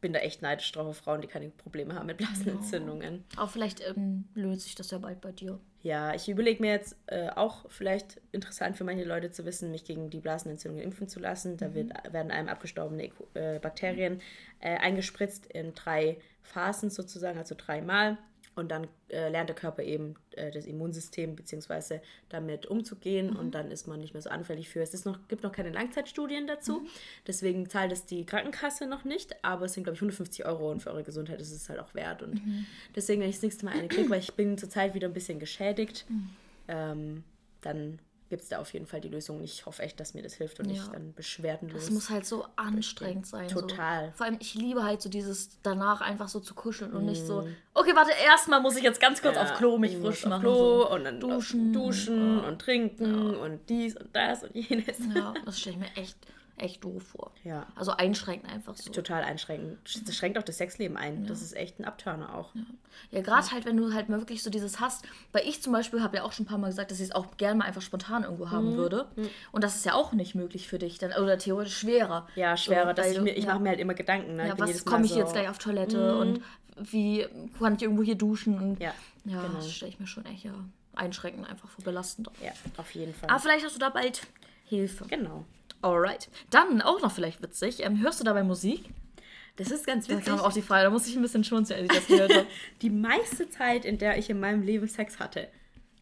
[0.00, 3.24] bin da echt neidisch drauf auf Frauen, die keine Probleme haben mit Blasenentzündungen.
[3.36, 5.58] Aber vielleicht ähm, löst sich das ja bald bei dir.
[5.82, 9.84] Ja, ich überlege mir jetzt äh, auch vielleicht interessant für manche Leute zu wissen, mich
[9.84, 11.56] gegen die Blasenentzündung impfen zu lassen.
[11.56, 14.20] Da wird, werden einem abgestorbene äh, Bakterien
[14.60, 18.18] äh, eingespritzt in drei Phasen sozusagen, also dreimal.
[18.56, 23.70] Und dann äh, lernt der Körper eben äh, das Immunsystem beziehungsweise damit umzugehen und dann
[23.70, 24.82] ist man nicht mehr so anfällig für.
[24.82, 26.86] Es ist noch, gibt noch keine Langzeitstudien dazu,
[27.26, 30.82] deswegen zahlt es die Krankenkasse noch nicht, aber es sind glaube ich 150 Euro und
[30.82, 31.40] für eure Gesundheit.
[31.40, 32.22] Ist es halt auch wert.
[32.22, 32.42] Und
[32.96, 35.38] deswegen, wenn ich das nächste Mal eine kriege, weil ich bin zurzeit wieder ein bisschen
[35.38, 36.04] geschädigt,
[36.68, 37.24] ähm,
[37.62, 39.42] dann gibt es da auf jeden Fall die Lösung.
[39.42, 40.76] Ich hoffe echt, dass mir das hilft und Ja.
[40.82, 41.82] ich dann beschwerdenlos.
[41.84, 43.48] Es muss halt so anstrengend sein.
[43.48, 44.06] Total.
[44.06, 44.12] So.
[44.18, 47.26] Vor allem, ich liebe halt so dieses danach einfach so zu kuscheln und nicht Mhm.
[47.26, 50.40] so, okay, warte, erstmal muss ich jetzt ganz kurz auf Klo mich ich frisch machen.
[50.42, 50.90] Klo so.
[50.94, 51.72] und dann duschen.
[51.72, 54.96] duschen und trinken und dies und das und jenes.
[55.14, 56.16] Ja, das stelle ich mir echt,
[56.60, 57.32] echt doof vor.
[57.44, 57.66] Ja.
[57.74, 58.90] Also einschränkend einfach so.
[58.90, 59.78] Total einschränkend.
[60.06, 61.26] Das schränkt auch das Sexleben ein.
[61.26, 62.50] Das ist echt ein Abturner auch.
[63.10, 65.04] Ja, gerade halt, wenn du halt mal wirklich so dieses hast.
[65.32, 67.14] Weil ich zum Beispiel habe ja auch schon ein paar Mal gesagt, dass ich es
[67.14, 68.50] auch gerne mal einfach spontan irgendwo Mhm.
[68.50, 69.08] haben würde.
[69.52, 70.98] Und das ist ja auch nicht möglich für dich.
[70.98, 72.28] Dann, oder theoretisch schwerer.
[72.36, 72.94] Ja, schwerer.
[72.96, 73.52] So, ich mir, ich ja.
[73.52, 74.34] mache mir halt immer Gedanken.
[74.36, 74.48] Ne?
[74.48, 76.40] Ja, was komme ich so, jetzt gleich auf Toilette und
[76.76, 77.26] wie
[77.58, 78.58] kann ich irgendwo hier duschen?
[78.58, 78.92] Und Ja,
[79.24, 79.54] ja genau.
[79.56, 80.52] das stelle ich mir schon echt ja,
[80.94, 82.30] einschränkend einfach vor belastend.
[82.42, 83.28] Ja, auf jeden Fall.
[83.30, 84.26] Aber vielleicht hast du da bald
[84.66, 85.04] Hilfe.
[85.06, 85.44] genau.
[85.82, 86.28] Alright.
[86.50, 87.80] Dann auch noch vielleicht witzig.
[87.84, 88.84] Ähm, hörst du dabei Musik?
[89.56, 90.26] Das ist ganz Da witzig.
[90.26, 92.46] kam auch die Frage, da muss ich ein bisschen schmunzeln, als ich das gehört habe.
[92.82, 95.48] Die meiste Zeit, in der ich in meinem Leben Sex hatte,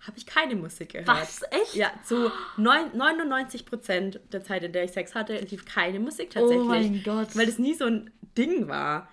[0.00, 1.08] habe ich keine Musik gehört.
[1.08, 1.42] Was?
[1.50, 1.74] Echt?
[1.74, 6.30] Ja, zu neun- 99 Prozent der Zeit, in der ich Sex hatte, lief keine Musik
[6.30, 6.60] tatsächlich.
[6.60, 7.34] Oh mein Gott.
[7.34, 9.08] Weil das nie so ein Ding war.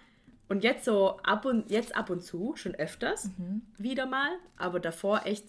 [0.47, 3.63] Und jetzt so ab und jetzt ab und zu, schon öfters, Mhm.
[3.79, 5.45] wieder mal, aber davor echt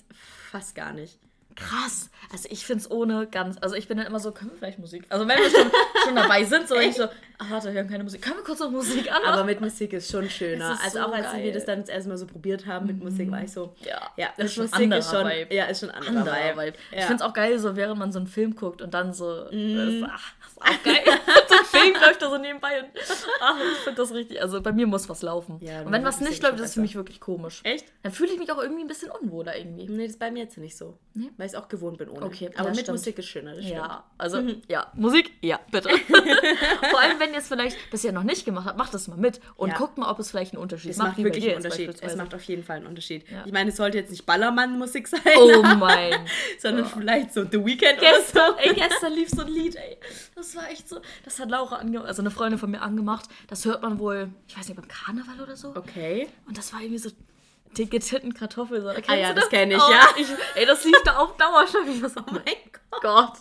[0.51, 1.19] fast gar nicht.
[1.57, 2.11] Krass.
[2.31, 3.57] Also ich finde es ohne ganz.
[3.61, 5.07] Also ich bin dann immer so, können wir vielleicht Musik?
[5.09, 5.71] Also wenn wir schon,
[6.05, 8.23] schon dabei sind, so ich so, ach warte, wir haben keine Musik.
[8.23, 9.33] Können wir kurz noch Musik anmachen?
[9.35, 10.73] Aber mit Musik ist schon schöner.
[10.75, 11.41] Ist also so auch als geil.
[11.41, 11.45] Mhm.
[11.45, 14.01] wir das dann das erste Mal so probiert haben mit Musik, war ich so, Ja,
[14.17, 15.55] ja, das ist schon Musik ist schon, Vibe.
[15.55, 16.63] ja, ist schon anderer, anderer Vibe.
[16.67, 16.77] Vibe.
[16.93, 17.07] Ich Ja.
[17.07, 20.01] finde es auch geil, so während man so einen Film guckt und dann so, Mhm.
[20.03, 21.05] das, ach, das ist auch geil.
[21.49, 22.89] so ein Film läuft da so nebenbei und
[23.41, 24.41] ach, ich finde das richtig.
[24.43, 25.59] Also bei mir muss was laufen.
[25.61, 27.61] Ja, und wenn was nicht läuft, ist es für mich wirklich komisch.
[27.65, 27.87] Echt?
[28.03, 29.87] Dann fühle ich mich auch irgendwie ein bisschen unwohler irgendwie.
[29.89, 30.99] Nee, das ist bei mir jetzt nicht so.
[31.15, 31.31] Nee?
[31.37, 32.25] Weil ich es auch gewohnt bin ohne.
[32.27, 32.99] Okay, Aber ja, mit stimmt.
[32.99, 33.77] Musik ist schöner, das stimmt.
[33.79, 35.89] Ja, also, ja, Musik, ja, bitte.
[36.91, 39.41] Vor allem, wenn ihr es vielleicht bisher noch nicht gemacht habt, macht das mal mit
[39.57, 39.77] und Ja.
[39.79, 41.09] guckt mal, ob es vielleicht einen Unterschied Es macht.
[41.09, 41.95] macht wirklich einen Unterschied.
[42.03, 43.29] Es macht auf jeden Fall einen Unterschied.
[43.31, 43.43] Ja.
[43.47, 46.27] Ich meine, es sollte jetzt nicht Ballermann-Musik sein, Oh mein.
[46.61, 48.23] sondern vielleicht so The Weeknd oder so.
[48.23, 49.97] Gestern, ey, gestern lief so ein Lied, ey.
[50.35, 51.01] Das war echt so.
[51.25, 53.27] Das hat Laura angemacht, also eine Freundin von mir angemacht.
[53.49, 55.71] Das hört man wohl, ich weiß nicht, beim Karneval oder so.
[55.77, 56.29] Okay.
[56.47, 57.11] Und das war irgendwie so
[57.77, 59.03] dicke Titten Kartoffelsalat.
[59.09, 60.09] Ah ja, du das kenn ich, oh, ja.
[60.19, 61.91] Ich, ey, das lief da auf Dauerschleife.
[61.91, 62.43] Ich war so, oh mein
[62.91, 63.03] Gott.
[63.03, 63.33] Gott.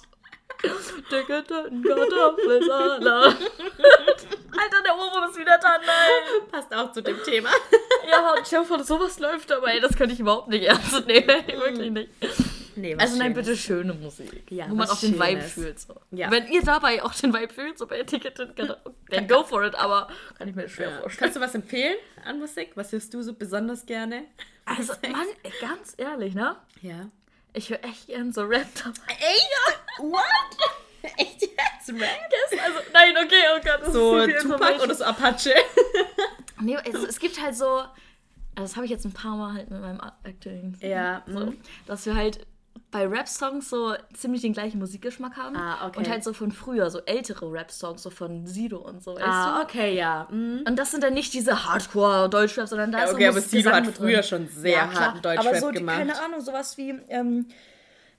[1.12, 3.36] Dicke Titten Kartoffelsalat.
[4.58, 6.50] Alter, der Ohrwurm ist wieder da, nein.
[6.52, 7.50] Passt auch zu dem Thema.
[8.10, 11.30] Ja, und ich hoffe, sowas läuft aber, ey, das könnte ich überhaupt nicht ernst nehmen.
[11.30, 12.10] Ey, Wirklich nicht.
[12.78, 13.46] Nee, also nein, Schönes.
[13.48, 14.52] bitte schöne Musik.
[14.52, 15.80] Ja, wo man auch den Vibe fühlt.
[15.80, 15.96] So.
[16.12, 16.30] Ja.
[16.30, 18.76] Wenn ihr dabei auch den Vibe fühlt, so bei Ticketed, kann-
[19.10, 20.98] dann go for it, aber kann ich mir schwer Ja.
[21.00, 21.20] vorstellen.
[21.22, 21.96] Kannst du was empfehlen
[22.26, 22.72] an Musik?
[22.76, 24.26] Was hörst du so besonders gerne?
[24.66, 25.26] Also, Mann,
[25.62, 26.58] ganz ehrlich, ne?
[26.82, 27.10] Ja.
[27.56, 29.18] Ich höre echt gern so Rap dabei.
[29.20, 30.22] Ey, what?
[31.18, 31.90] Echt jetzt?
[31.90, 32.10] Rap?
[32.52, 33.80] Also, nein, okay, oh Gott.
[33.82, 35.54] Das So ist Tupac oder so Apache?
[36.62, 37.90] Nee, also, es gibt halt so, also
[38.56, 41.58] das habe ich jetzt ein paar Mal halt mit meinem aktuellen, Ja, so, mhm.
[41.86, 42.48] dass wir halt
[42.96, 45.54] bei Rap-Songs so ziemlich den gleichen Musikgeschmack haben.
[45.58, 46.00] Ah, okay.
[46.00, 49.58] Und halt so von früher, so ältere Rap-Songs, so von Sido und so, weißt Ah,
[49.58, 49.64] du?
[49.66, 50.30] okay, ja.
[50.32, 50.64] Mhm.
[50.66, 53.70] Und das sind dann nicht diese Hardcore-Deutschrap, sondern da Ja, ist okay, so aber Sido
[53.70, 54.24] Gesang hat früher drin.
[54.24, 54.96] schon sehr klar.
[55.08, 55.98] harten Deutschrap aber so, die- gemacht.
[55.98, 57.48] keine Ahnung, sowas wie ähm,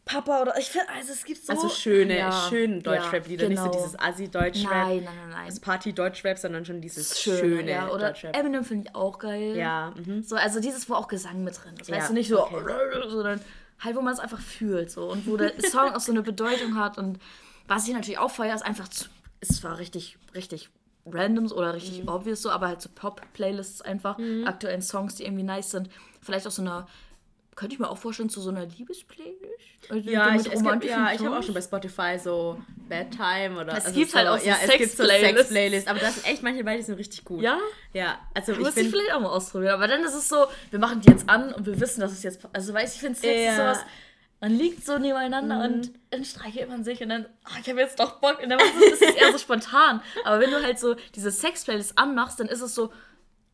[0.05, 1.53] Papa oder ich finde, also es gibt so...
[1.55, 3.77] Also schöne, Ja, schönen Deutschrap-Lieder, ja, nicht so genau.
[3.83, 5.47] dieses Assi-Deutschrap, Nein, nein, nein, nein.
[5.49, 7.89] das Party-Deutschrap, sondern schon dieses Schöne, schöne ja.
[7.89, 8.37] Oder Deutschrap.
[8.37, 9.57] Eminem finde ich auch geil.
[9.57, 10.23] Ja, mhm.
[10.23, 11.89] So, also dieses, wo auch Gesang mit drin ist.
[11.89, 12.63] Ja, Weißt du, nicht so, okay.
[13.09, 13.41] sondern
[13.81, 14.91] halt, wo man es einfach fühlt.
[14.91, 15.11] So.
[15.11, 16.99] Und wo der Song auch so eine Bedeutung hat.
[16.99, 17.19] Und
[17.69, 19.07] was ich natürlich auch feiere, ist einfach, zu,
[19.41, 20.71] ist zwar richtig, richtig
[21.05, 22.09] randoms oder richtig Mhm.
[22.09, 25.89] obvious so, aber halt so Pop-Playlists einfach, aktuellen Songs, die irgendwie nice sind.
[26.21, 26.87] Vielleicht auch so eine,
[27.57, 29.41] könnte ich mir auch vorstellen, zu so einer Liebesplaylist?
[29.89, 33.59] Also Ja, ich, es gibt, ja, ich habe auch schon bei Spotify so Bad Time
[33.59, 35.37] oder Es also gibt so, halt auch so ja, so Sex-Playlists.
[35.39, 37.41] Sex-Playlists, aber das sind echt manche beide die sind richtig gut.
[37.43, 37.59] Ja?
[37.95, 39.73] Ja, also ich Muss bin vielleicht auch mal ausprobieren.
[39.73, 42.23] Aber dann ist es so, wir machen die jetzt an und wir wissen, dass es
[42.23, 42.41] jetzt.
[42.53, 43.51] Also, weißt du, ich finde Sex Ja.
[43.51, 43.79] ist sowas.
[44.39, 47.99] Man liegt so nebeneinander und dann streichelt man sich und dann, oh, ich habe jetzt
[47.99, 48.39] doch Bock.
[48.43, 50.03] Und dann ist es eher so spontan.
[50.25, 52.93] Aber wenn du halt so diese Sex-Playlist anmachst, dann ist es so,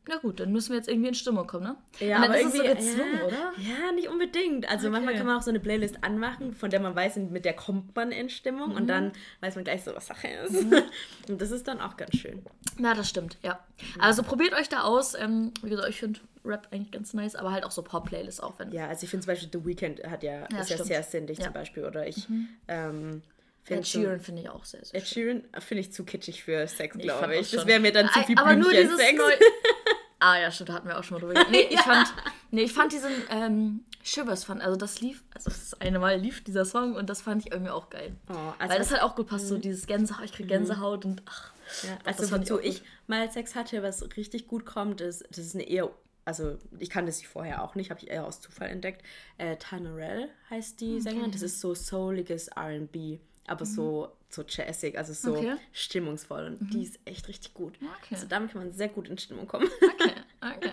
[0.08, 1.76] na gut, dann müssen wir jetzt irgendwie in Stimmung kommen, ne?
[2.00, 3.52] Ja, aber ist es so irgendwie- gezwungen, ja, oder?
[3.58, 4.68] Ja, nicht unbedingt.
[4.68, 7.54] Also manchmal kann man auch so eine Playlist anmachen, von der man weiß, mit der
[7.54, 10.56] kommt man in Stimmung und dann weiß man gleich so, was Sache ist.
[11.28, 12.42] Und das ist dann auch ganz schön.
[12.78, 13.60] Ja, das stimmt, ja.
[14.00, 15.14] Also probiert euch da aus.
[15.14, 18.58] Ähm, wie gesagt, ich finde Rap eigentlich ganz nice, aber halt auch so Pop-Playlists auch,
[18.58, 18.72] wenn.
[18.72, 21.38] Ja, also ich finde zum Beispiel The Weeknd hat ja, Ja, ist ja sehr sindig
[21.38, 21.44] Ja.
[21.44, 21.84] zum Beispiel.
[21.84, 22.26] Oder ich
[22.66, 23.22] ähm,
[23.62, 26.42] Ed finde so- Sheeran finde ich auch sehr, sehr Ed Sheeran finde ich zu kitschig
[26.44, 27.48] für Sex, Ich glaube ich.
[27.48, 29.18] auch Das wäre mir dann zu viel aber nur dieses Blümchen-Sex.
[29.18, 29.32] neu
[30.24, 31.44] Ah ja, stimmt, da hatten wir auch schon mal drüber.
[31.50, 32.06] Nee, ich fand,
[32.52, 36.44] nee, ich fand diesen ähm, Shivers fand, also das lief, also das eine Mal lief
[36.44, 38.14] dieser Song und das fand ich irgendwie auch geil.
[38.30, 41.22] Oh, also Weil das halt auch gut passt, so dieses Gänsehaut, ich krieg Gänsehaut und
[41.26, 41.52] ach.
[41.84, 42.88] Ja, also ich wozu ich, gut.
[43.08, 45.90] mal Sex hatte, was richtig gut kommt, ist, das ist eine eher,
[46.24, 49.02] also ich kannte sie vorher auch nicht, habe ich eher aus Zufall entdeckt.
[49.38, 55.12] Äh, Tanerell heißt die Sängerin, das ist so souliges R&B, aber so, so jazzig, also
[55.12, 55.36] so Mhm.
[55.38, 55.56] Okay.
[55.72, 57.74] stimmungsvoll und die ist echt richtig gut.
[57.76, 58.14] Okay.
[58.14, 59.68] Also damit kann man sehr gut in Stimmung kommen.
[59.94, 60.12] Okay,
[60.58, 60.72] okay.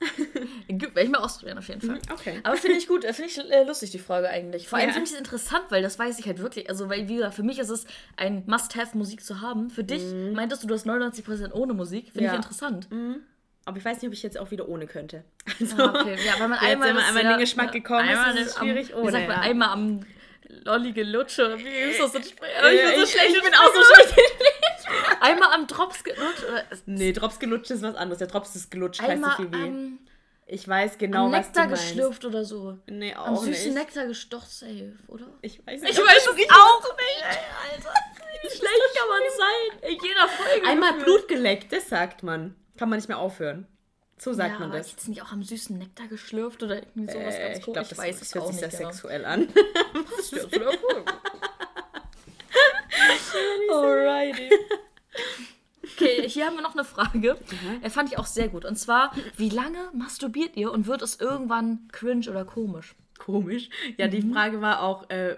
[0.68, 1.98] Werde ich mal ausprobieren auf jeden Fall.
[2.12, 2.40] okay.
[2.42, 4.68] Aber finde ich gut, äh, finde ich äh, lustig, die Frage eigentlich.
[4.68, 4.92] Vor allem Ja.
[4.92, 6.68] finde ich es interessant, weil das weiß ich halt wirklich.
[6.68, 7.86] Also, weil, wie gesagt, für mich ist es
[8.16, 9.70] ein Must-Have, Musik zu haben.
[9.70, 10.02] Für dich
[10.34, 12.06] meintest du, du hast 99% ohne Musik.
[12.06, 12.24] Finde Mhm.
[12.26, 12.30] Ja.
[12.32, 12.88] ich interessant.
[13.66, 15.24] Aber ich weiß nicht, ob ich jetzt auch wieder ohne könnte.
[15.60, 16.16] Also, Ah, okay.
[16.26, 18.62] Ja, wenn man einmal, einmal in ja- den Geschmack gekommen ist, einmal ist es am-
[18.66, 19.42] schwierig Wie ohne, sagt man, ja.
[19.42, 20.00] einmal am
[20.64, 22.50] Lolli gelutsche oder wie ist das so Sprache?
[22.62, 23.36] Ja, ich bin so ich- schlecht.
[23.36, 24.20] ich in bin auch so Sprache.
[25.20, 26.44] Einmal am Drops gelutscht
[26.86, 28.18] nee, Drops gelutscht ist was anderes.
[28.18, 29.54] Der Drops ist gelutscht, heißt einmal so viel wie.
[29.64, 29.98] am,
[30.46, 31.82] ich weiß genau, am was du Nektar meinst.
[31.82, 32.78] geschlürft oder so.
[32.86, 33.74] Nee, auch Am süßen nicht.
[33.74, 35.26] Nektar gestocht, safe, oder?
[35.40, 35.98] Ich weiß Ich nicht.
[35.98, 37.24] ob weiß es auch nicht.
[37.24, 37.94] Alter,
[38.42, 39.90] wie schlecht kann man sein?
[39.90, 40.66] In jeder Folge.
[40.66, 40.92] Einmal.
[41.02, 42.54] Blut geleckt, das sagt man.
[42.76, 43.66] Kann man nicht mehr aufhören.
[44.16, 44.92] So sagt ja, man das.
[44.92, 47.74] jetzt nicht auch am süßen Nektar geschlürft oder irgendwie sowas Äh, ganz ich komisch.
[47.74, 48.92] glaube, Ich das, weiß das es hört auch sich nicht sehr genau.
[48.92, 49.48] sexuell an.
[50.16, 51.04] Das ist cool.
[53.72, 54.50] Alrighty.
[55.96, 57.36] Okay, hier haben wir noch eine Frage.
[57.82, 58.64] Äh, fand ich auch sehr gut.
[58.64, 62.94] Und zwar, wie lange masturbiert ihr und wird es irgendwann cringe oder komisch?
[63.18, 63.68] Komisch.
[63.96, 64.32] Ja, die Mhm.
[64.32, 65.36] Frage war auch, äh,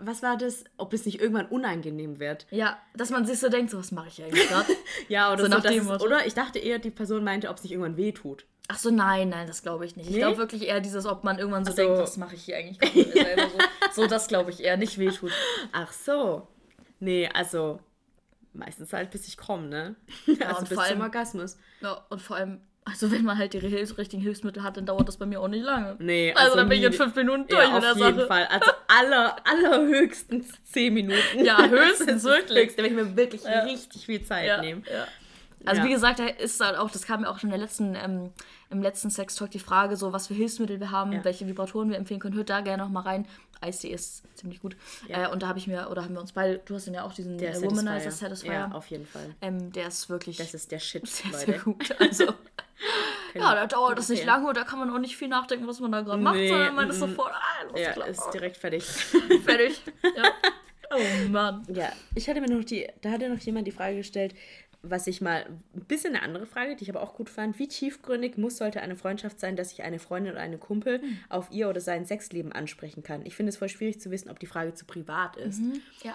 [0.00, 0.64] was war das?
[0.76, 2.46] Ob es nicht irgendwann unangenehm wird.
[2.50, 4.68] Ja, dass man sich so denkt, so was mache ich eigentlich gerade?
[5.08, 5.56] Ja, oder So so.
[5.56, 8.12] nach dem es, oder ich dachte eher, die Person meinte, ob es nicht irgendwann weh
[8.12, 8.46] tut.
[8.68, 10.06] Ach so, nein, nein, das glaube ich nicht.
[10.08, 10.20] Ich Nee?
[10.22, 11.82] glaube wirklich eher dieses, ob man irgendwann so Ach so.
[11.82, 13.58] denkt, was mache ich hier eigentlich gerade so.
[14.02, 15.30] So, das glaube ich eher, nicht wehtut.
[15.72, 16.48] Ach so.
[16.98, 17.78] Nee, also
[18.54, 19.96] meistens halt bis ich komme, ne?
[20.40, 21.58] also und bis vor zum allem- Orgasmus.
[21.82, 25.08] Ja, und vor allem, also wenn man halt die Hilfs richtigen Hilfsmittel hat, dann dauert
[25.08, 25.96] das bei mir auch nicht lange.
[25.98, 28.18] Nee, Also, also dann bin ich in fünf Minuten durch Ja, mit auf der jeden
[28.18, 28.26] Sache.
[28.26, 28.46] Fall.
[28.50, 31.44] Also aller, allerhöchstens zehn Minuten.
[31.44, 32.58] Ja, höchstens, wirklich.
[32.66, 33.60] Höchste, wenn ich mir wirklich Ja.
[33.64, 34.82] richtig viel Zeit Ja, nehme.
[34.90, 35.06] ja.
[35.66, 37.94] Also wie gesagt, da ist halt auch, das kam ja auch schon in der letzten,
[37.94, 38.32] ähm,
[38.74, 41.24] im letzten Sex-Talk die Frage, so was für Hilfsmittel wir haben, Ja.
[41.24, 42.34] welche Vibratoren wir empfehlen können.
[42.36, 43.26] Hört da gerne noch mal rein.
[43.64, 44.76] IC ist ziemlich gut.
[45.08, 45.28] Ja.
[45.28, 47.14] Äh, und da habe ich mir, oder haben wir uns beide, du hast ja auch
[47.14, 48.52] diesen Der äh, Womanizer Satisfier.
[48.52, 49.34] Ja, auf jeden Fall.
[49.40, 51.44] ähm, der ist wirklich Das ist der Shit, sehr, Leute.
[51.46, 52.00] sehr gut.
[52.00, 52.24] Also,
[53.34, 55.80] ja, da dauert das nicht lange und da kann man auch nicht viel nachdenken, was
[55.80, 58.08] man da gerade macht, Nee, sondern man ist sofort, ah, los, Ja, klar.
[58.08, 58.84] ist direkt fertig.
[59.44, 59.80] fertig.
[60.02, 60.24] Ja.
[60.96, 61.62] Oh Mann.
[61.72, 64.34] Ja, ich hatte mir noch die, da hatte noch jemand die Frage gestellt,
[64.86, 67.58] was ich mal, ein bisschen eine andere Frage, die ich aber auch gut fand.
[67.58, 71.18] Wie tiefgründig muss, sollte eine Freundschaft sein, dass sich eine Freundin oder eine Kumpel Hm.
[71.28, 73.24] auf ihr oder sein Sexleben ansprechen kann?
[73.26, 75.60] Ich finde es voll schwierig zu wissen, ob die Frage zu privat ist.
[76.02, 76.14] Ja.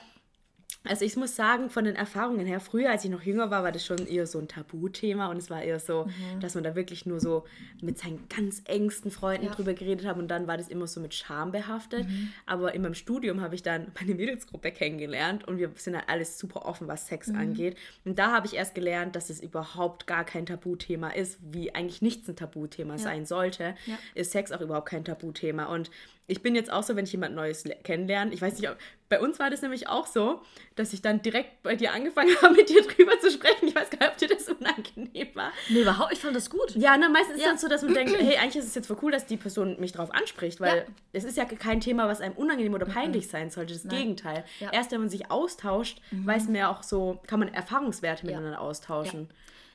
[0.85, 3.71] Also ich muss sagen, von den Erfahrungen her, früher, als ich noch jünger war, war
[3.73, 6.39] das schon eher so ein Tabuthema und es war eher so, Mhm.
[6.39, 7.43] dass man da wirklich nur so
[7.81, 9.51] mit seinen ganz engsten Freunden Ja.
[9.51, 12.07] drüber geredet hat und dann war das immer so mit Scham behaftet.
[12.07, 12.29] Mhm.
[12.45, 16.39] Aber in meinem Studium habe ich dann meine Mädelsgruppe kennengelernt und wir sind halt alles
[16.39, 17.37] super offen, was Sex Mhm.
[17.37, 17.77] angeht.
[18.05, 22.01] Und da habe ich erst gelernt, dass es überhaupt gar kein Tabuthema ist, wie eigentlich
[22.01, 23.97] nichts ein Tabuthema sein sollte, Ja.
[24.15, 25.65] ist Sex auch überhaupt kein Tabuthema.
[25.65, 25.91] Und
[26.27, 28.77] ich bin jetzt auch so, wenn ich jemand Neues le- kennenlerne, ich weiß nicht, ob,
[29.09, 30.39] bei uns war das nämlich auch so,
[30.75, 33.67] dass ich dann direkt bei dir angefangen habe, mit dir drüber zu sprechen.
[33.67, 35.51] Ich weiß gar nicht, ob dir das unangenehm war.
[35.67, 36.75] Nee, überhaupt, ich fand das gut.
[36.75, 37.49] Ja, na, meistens ist Ja.
[37.49, 39.79] dann so, dass man denkt, hey, eigentlich ist es jetzt voll cool, dass die Person
[39.79, 40.83] mich darauf anspricht, weil Ja.
[40.83, 40.93] Mhm.
[41.13, 43.73] es ist ja kein Thema, was einem unangenehm oder peinlich sein sollte.
[43.73, 44.45] Das Gegenteil.
[44.59, 44.67] Ja.
[44.67, 44.73] Mhm.
[44.73, 48.33] Erst wenn man sich austauscht, weiß man ja auch so, kann man Erfahrungswerte Ja.
[48.33, 49.29] miteinander austauschen.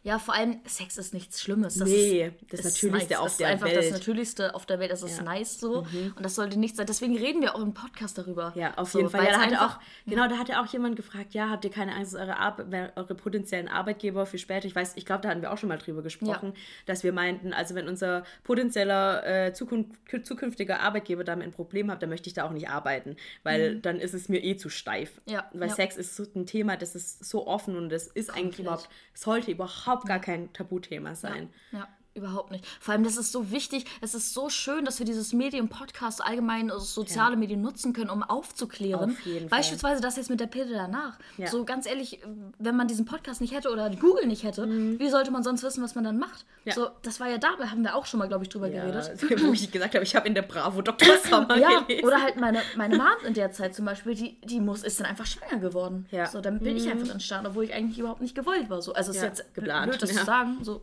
[0.04, 1.76] Ja, vor allem, Sex ist nichts Schlimmes.
[1.78, 3.20] Das Nee, ist, das ist Natürlichste nice.
[3.20, 3.76] auf das der ist einfach Welt.
[3.78, 4.92] das Natürlichste auf der Welt.
[4.92, 5.22] Das ist Ja.
[5.22, 5.28] Mhm.
[5.28, 5.78] nice so.
[6.14, 6.84] Und das sollte nicht sein.
[6.86, 8.52] Deswegen reden wir auch im Podcast darüber.
[8.54, 9.24] Ja, auf so, jeden Fall.
[9.24, 12.12] Ja, da hatte auch, genau, da hatte auch jemand gefragt, ja, habt ihr keine Angst,
[12.12, 12.56] dass eure, Ar
[12.96, 15.78] eure potenziellen Arbeitgeber für später, ich weiß, ich glaube, da hatten wir auch schon mal
[15.78, 16.52] drüber gesprochen,
[16.84, 19.92] dass wir meinten, also wenn unser potenzieller äh, Zukunft,
[20.22, 24.00] zukünftiger Arbeitgeber damit ein Problem hat, dann möchte ich da auch nicht arbeiten, weil dann
[24.00, 25.12] ist es mir eh zu steif.
[25.24, 25.32] Mhm.
[25.32, 25.74] Ja, Weil ja.
[25.74, 29.50] Sex ist so ein Thema, das ist so offen und das ist eigentlich überhaupt, sollte
[29.50, 31.50] überhaupt gar kein Tabuthema sein.
[31.70, 32.64] Ja, überhaupt nicht.
[32.80, 36.24] Vor allem, das ist so wichtig, es ist so schön, dass wir dieses Medium Podcast
[36.24, 39.12] allgemein, also soziale Medien nutzen können, um aufzuklären.
[39.12, 39.58] Auf jeden Fall.
[39.58, 41.18] Beispielsweise das jetzt mit der Pille danach.
[41.36, 41.48] Ja.
[41.48, 42.20] So ganz ehrlich,
[42.58, 45.82] wenn man diesen Podcast nicht hätte oder Google nicht hätte, wie sollte man sonst wissen,
[45.82, 46.44] was man dann macht?
[46.64, 46.68] Mhm.
[46.68, 46.74] Ja.
[46.74, 48.84] So, das war ja da, da haben wir auch schon mal, glaube ich, drüber Ja,
[48.84, 49.20] geredet.
[49.44, 51.16] wo ich gesagt habe, ich habe in der Bravo Dr.
[51.28, 52.06] Sommer Ja, gelesen.
[52.06, 55.06] oder halt meine, meine Mom in der Zeit zum Beispiel, die, die muss, ist dann
[55.06, 56.06] einfach schwanger geworden.
[56.10, 56.26] Ja.
[56.26, 58.80] So, dann bin ich einfach entstanden, obwohl ich eigentlich überhaupt nicht gewollt war.
[58.82, 60.20] So, also ist Ja, jetzt geplant, blöd, das ja.
[60.20, 60.58] zu sagen.
[60.62, 60.80] So,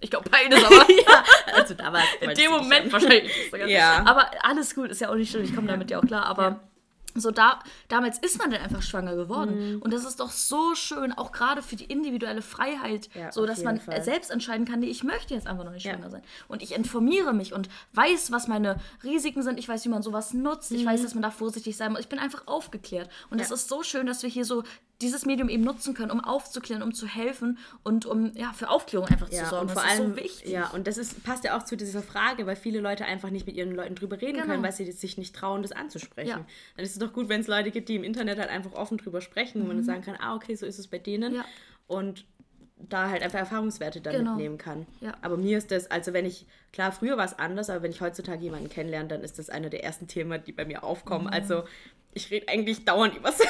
[0.00, 3.32] ich glaube beides, aber ja, also da war in dem Moment wahrscheinlich.
[3.66, 4.02] Ja.
[4.06, 6.26] Aber alles gut, ist ja auch nicht schlimm, ich komme damit ja auch klar.
[6.26, 6.60] Aber
[7.16, 9.80] so da, damals ist man dann einfach schwanger geworden.
[9.80, 13.62] Und das ist doch so schön, auch gerade für die individuelle Freiheit, Ja, so dass
[13.62, 14.02] man Fall.
[14.02, 15.92] selbst entscheiden kann, nee, ich möchte jetzt einfach noch nicht Ja.
[15.94, 16.22] schwanger sein.
[16.48, 19.60] Und ich informiere mich und weiß, was meine Risiken sind.
[19.60, 20.72] Ich weiß, wie man sowas nutzt.
[20.72, 22.00] Ich weiß, dass man da vorsichtig sein muss.
[22.00, 23.08] Ich bin einfach aufgeklärt.
[23.30, 23.52] Und es Mhm.
[23.52, 23.54] Ja.
[23.54, 24.64] ist so schön, dass wir hier so
[25.00, 29.08] dieses Medium eben nutzen können, um aufzuklären, um zu helfen und um ja für Aufklärung
[29.08, 29.68] einfach zu Ja, sorgen.
[29.68, 30.50] und vor das allem, ist so wichtig.
[30.52, 33.46] ja, und das ist, passt ja auch zu dieser Frage, weil viele Leute einfach nicht
[33.46, 34.46] mit ihren Leuten drüber reden Genau.
[34.46, 36.28] können, weil sie sich nicht trauen, das anzusprechen.
[36.28, 36.46] Ja.
[36.76, 38.98] Dann ist es doch gut, wenn es Leute gibt, die im Internet halt einfach offen
[38.98, 41.34] drüber sprechen, wo man dann sagen kann, ah, okay, so ist es bei denen.
[41.34, 41.42] Mhm.
[41.86, 42.24] Und
[42.76, 44.30] da halt einfach Erfahrungswerte dann Genau.
[44.32, 44.86] mitnehmen kann.
[45.00, 45.14] Ja.
[45.22, 48.00] Aber mir ist das, also wenn ich, klar, früher war es anders, aber wenn ich
[48.00, 51.26] heutzutage jemanden kennenlerne, dann ist das einer der ersten Themen, die bei mir aufkommen.
[51.26, 51.32] Mhm.
[51.32, 51.64] Also
[52.12, 53.48] ich rede eigentlich dauernd über Sex.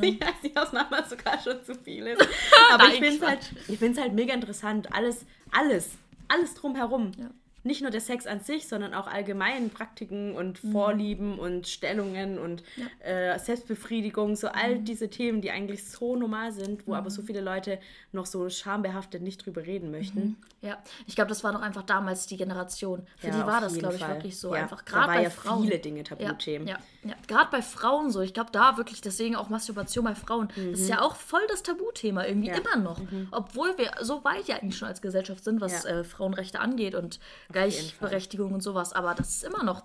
[0.00, 2.26] Ich weiß nicht, es manchmal sogar schon zu viel ist.
[2.72, 4.92] Aber ich finde es halt, ich halt mega interessant.
[4.94, 5.90] Alles, alles,
[6.28, 7.12] alles drumherum.
[7.18, 7.30] Ja.
[7.64, 10.72] Nicht nur der Sex an sich, sondern auch allgemein Praktiken und Mhm.
[10.72, 12.62] Vorlieben und Stellungen und
[13.04, 14.84] äh, Selbstbefriedigung, so all Mhm.
[14.84, 17.78] diese Themen, die eigentlich so normal sind, wo aber so viele Leute
[18.12, 20.36] noch so schambehaftet nicht drüber reden möchten.
[20.60, 23.06] Ja, ich glaube, das war doch einfach damals die Generation.
[23.16, 24.54] Für Ja, die war das, glaube ich, wirklich so.
[24.54, 25.62] Ja, Einfach gerade bei ja Frauen.
[25.64, 26.68] viele Dinge ja, Tabuthemen.
[26.68, 27.14] ja, ja.
[27.26, 28.20] Gerade bei Frauen so.
[28.20, 31.62] Ich glaube, da wirklich, deswegen auch Masturbation bei Frauen, das ist ja auch voll das
[31.62, 32.54] Tabuthema irgendwie Mhm.
[32.54, 32.60] Ja.
[32.60, 32.66] Mhm.
[32.74, 33.00] immer noch.
[33.30, 35.90] Obwohl wir so weit ja eigentlich schon als Gesellschaft sind, was Ja.
[35.90, 37.18] äh, Frauenrechte angeht und
[37.50, 38.92] Gleichberechtigung und sowas.
[38.92, 39.82] Aber das ist immer noch.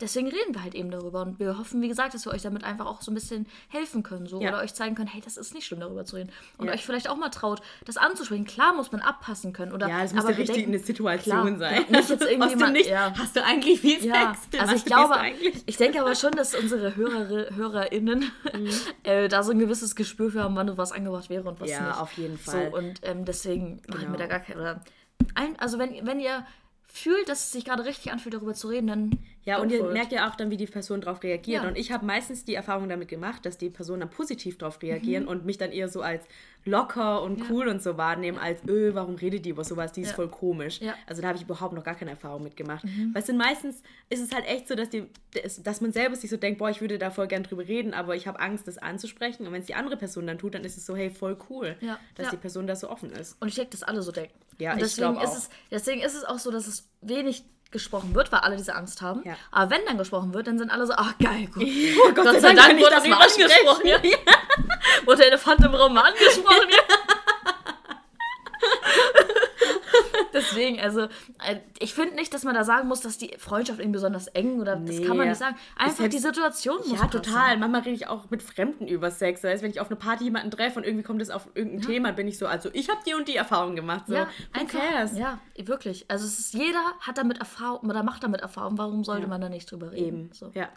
[0.00, 2.64] Deswegen reden wir halt eben darüber und wir hoffen, wie gesagt, dass wir euch damit
[2.64, 4.48] einfach auch so ein bisschen helfen können so, Ja.
[4.50, 6.30] oder euch zeigen können, hey, das ist nicht schlimm, darüber zu reden.
[6.58, 6.72] Und Ja.
[6.72, 8.44] euch vielleicht auch mal traut, das anzusprechen.
[8.46, 9.72] Klar muss man abpassen können.
[9.72, 11.84] Oder, Ja, das muss aber ja richtig denken- eine Situation Klar, sein.
[11.90, 13.12] ja, nicht jetzt irgendwie Hast du mal- nicht, ja.
[13.18, 14.60] hast du eigentlich viel Ja, Sex?
[14.62, 15.14] also ich glaube,
[15.66, 18.30] ich denke aber schon, dass unsere Hörer, HörerInnen
[19.02, 21.88] äh, da so ein gewisses Gespür für haben, wann was angebracht wäre und was Ja,
[21.88, 22.00] nicht.
[22.00, 22.70] auf jeden Fall.
[22.70, 24.12] So, und ähm, deswegen machen Genau.
[24.12, 24.60] wir da gar keine.
[24.60, 24.80] Oder
[25.34, 26.46] ein, also wenn, wenn ihr
[26.92, 29.10] fühlt, dass es sich gerade richtig anfühlt, darüber zu reden, dann.
[29.44, 31.62] Ja, und ihr merkt ja auch dann, wie die Person darauf reagiert.
[31.62, 31.68] Ja.
[31.68, 34.88] Und ich habe meistens die Erfahrung damit gemacht, dass die Personen dann positiv darauf Mhm.
[34.88, 36.24] reagieren und mich dann eher so als
[36.66, 39.92] locker und cool und so wahrnehmen, als, öh, warum redet die über sowas?
[39.92, 40.14] Die ist Ja.
[40.16, 40.80] voll komisch.
[40.80, 40.94] Ja.
[41.06, 42.84] Also da habe ich überhaupt noch gar keine Erfahrung mitgemacht.
[42.84, 43.10] Mhm.
[43.14, 45.04] Weil es sind meistens, ist es halt echt so, dass, die,
[45.64, 48.14] dass man selber sich so denkt, boah, ich würde da voll gern drüber reden, aber
[48.16, 49.46] ich habe Angst, das anzusprechen.
[49.46, 51.76] Und wenn es die andere Person dann tut, dann ist es so, hey, voll cool,
[51.80, 51.98] Ja.
[52.16, 52.30] dass Ja.
[52.32, 53.36] die Person da so offen ist.
[53.40, 54.34] Und ich denke, dass alle so denken.
[54.60, 55.36] Ja, und ich deswegen glaub ist auch.
[55.36, 59.00] es, deswegen ist es auch so, dass es wenig gesprochen wird, weil alle diese Angst
[59.00, 59.22] haben.
[59.24, 59.36] Ja.
[59.50, 61.62] Aber wenn dann gesprochen wird, dann sind alle so, ach geil, gut.
[62.14, 63.86] Gott, Gott sei Dank ich wurde das mal angesprochen.
[63.86, 63.98] Ja.
[65.04, 66.68] Wurde der Elefant im Raum mal angesprochen.
[66.70, 66.82] Ja.
[70.34, 73.94] Deswegen, also, äh, ich finde nicht, dass man da sagen muss, dass die Freundschaft irgendwie
[73.96, 75.56] besonders eng oder das kann man nicht sagen.
[75.76, 77.10] Einfach die Situation muss Ja, passen.
[77.10, 77.56] total.
[77.58, 79.40] Manchmal rede ich auch mit Fremden über Sex.
[79.42, 81.82] Das heißt, wenn ich auf eine Party jemanden treffe und irgendwie kommt es auf irgendein
[81.82, 84.04] Thema, bin ich so, also ich habe die und die Erfahrung gemacht.
[84.08, 84.78] So, Ja, who einfach.
[84.80, 85.16] cares?
[85.18, 86.04] Ja, wirklich.
[86.08, 88.78] Also es ist, jeder hat damit Erfahrung oder macht damit Erfahrung.
[88.78, 89.28] Warum sollte Ja.
[89.28, 90.06] man da nicht drüber reden?
[90.06, 90.30] Eben.
[90.32, 90.50] So.
[90.54, 90.68] Ja.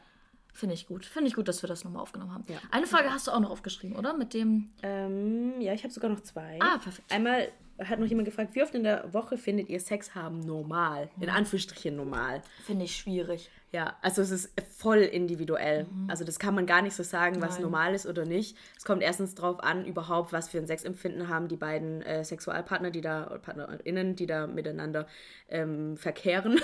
[0.56, 1.04] Finde ich gut.
[1.06, 2.44] Finde ich gut, dass wir das nochmal aufgenommen haben.
[2.48, 2.58] Ja.
[2.70, 4.14] Eine Frage hast du auch noch aufgeschrieben, oder?
[4.14, 4.70] Mit dem.
[4.84, 6.60] Ähm, ja, ich habe sogar noch zwei.
[6.62, 7.12] Ah, perfekt.
[7.12, 7.48] Einmal
[7.80, 11.10] hat noch jemand gefragt, wie oft in der Woche findet ihr Sex haben normal?
[11.20, 11.36] In Mhm.
[11.36, 12.42] Anführungsstrichen normal.
[12.66, 13.50] Finde ich schwierig.
[13.72, 15.88] Ja, also es ist voll individuell.
[16.08, 17.56] Also das kann man gar nicht so sagen, was Mhm.
[17.56, 17.62] Nein.
[17.64, 18.56] normal ist oder nicht.
[18.78, 22.92] Es kommt erstens drauf an, überhaupt, was für ein Sexempfinden haben die beiden äh, Sexualpartner,
[22.92, 25.08] die da, oder PartnerInnen, die da miteinander
[25.50, 26.62] ähm, verkehren.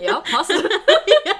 [0.00, 0.52] Ja, passt.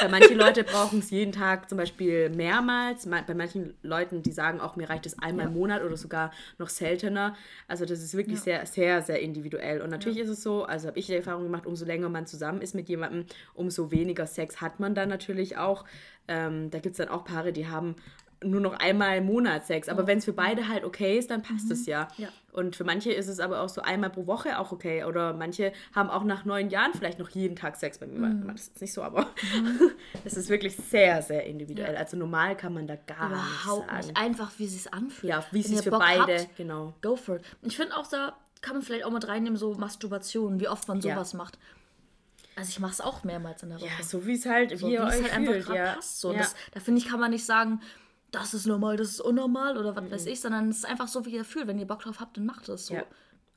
[0.00, 3.06] Weil manche Leute brauchen es jeden Tag zum Beispiel mehrmals.
[3.06, 6.30] Ma- Bei manchen Leuten, die sagen auch, mir reicht es einmal im Monat oder sogar
[6.58, 7.36] noch seltener.
[7.66, 9.80] Also das ist wirklich sehr, sehr, sehr individuell.
[9.82, 12.60] Und natürlich ist es so, also habe ich die Erfahrung gemacht, umso länger man zusammen
[12.62, 13.24] ist mit jemandem,
[13.54, 15.84] umso weniger Sex hat man dann natürlich auch.
[16.28, 17.96] Ähm, da gibt es dann auch Paare, die haben
[18.44, 19.88] nur noch einmal im Monat Sex.
[19.88, 22.08] Aber wenn es für beide halt okay ist, dann passt es ja.
[22.18, 22.28] Ja.
[22.52, 25.04] Und für manche ist es aber auch so einmal pro Woche auch okay.
[25.04, 27.98] Oder manche haben auch nach neun Jahren vielleicht noch jeden Tag Sex.
[27.98, 29.26] Bei mir war das ist nicht so, aber
[30.24, 31.96] es ist wirklich sehr, sehr individuell.
[31.96, 34.06] Also normal kann man da gar Überhaupt nicht sagen.
[34.06, 34.16] nicht.
[34.16, 35.30] Einfach, wie es sich anfühlt.
[35.32, 36.94] Ja, wie es sich für Bock beide, habt, genau.
[37.02, 37.42] go for it.
[37.62, 41.00] Ich finde auch, da kann man vielleicht auch mit reinnehmen, so Masturbation, wie oft man
[41.00, 41.14] Ja.
[41.14, 41.58] sowas macht.
[42.56, 43.86] Also ich mache es auch mehrmals in der Woche.
[43.98, 45.66] Ja, so wie es halt, so, wie ihr wie es euch halt einfach fühlt.
[45.66, 45.92] gerade Ja.
[45.94, 46.20] passt.
[46.20, 46.32] So.
[46.32, 46.38] ja.
[46.38, 47.80] Das, da finde ich, kann man nicht sagen,
[48.30, 50.10] das ist normal, das ist unnormal oder was Mhm.
[50.10, 51.66] weiß ich, sondern es ist einfach so, wie ihr fühlt.
[51.66, 52.94] Wenn ihr Bock drauf habt, dann macht es so.
[52.94, 53.04] Ja,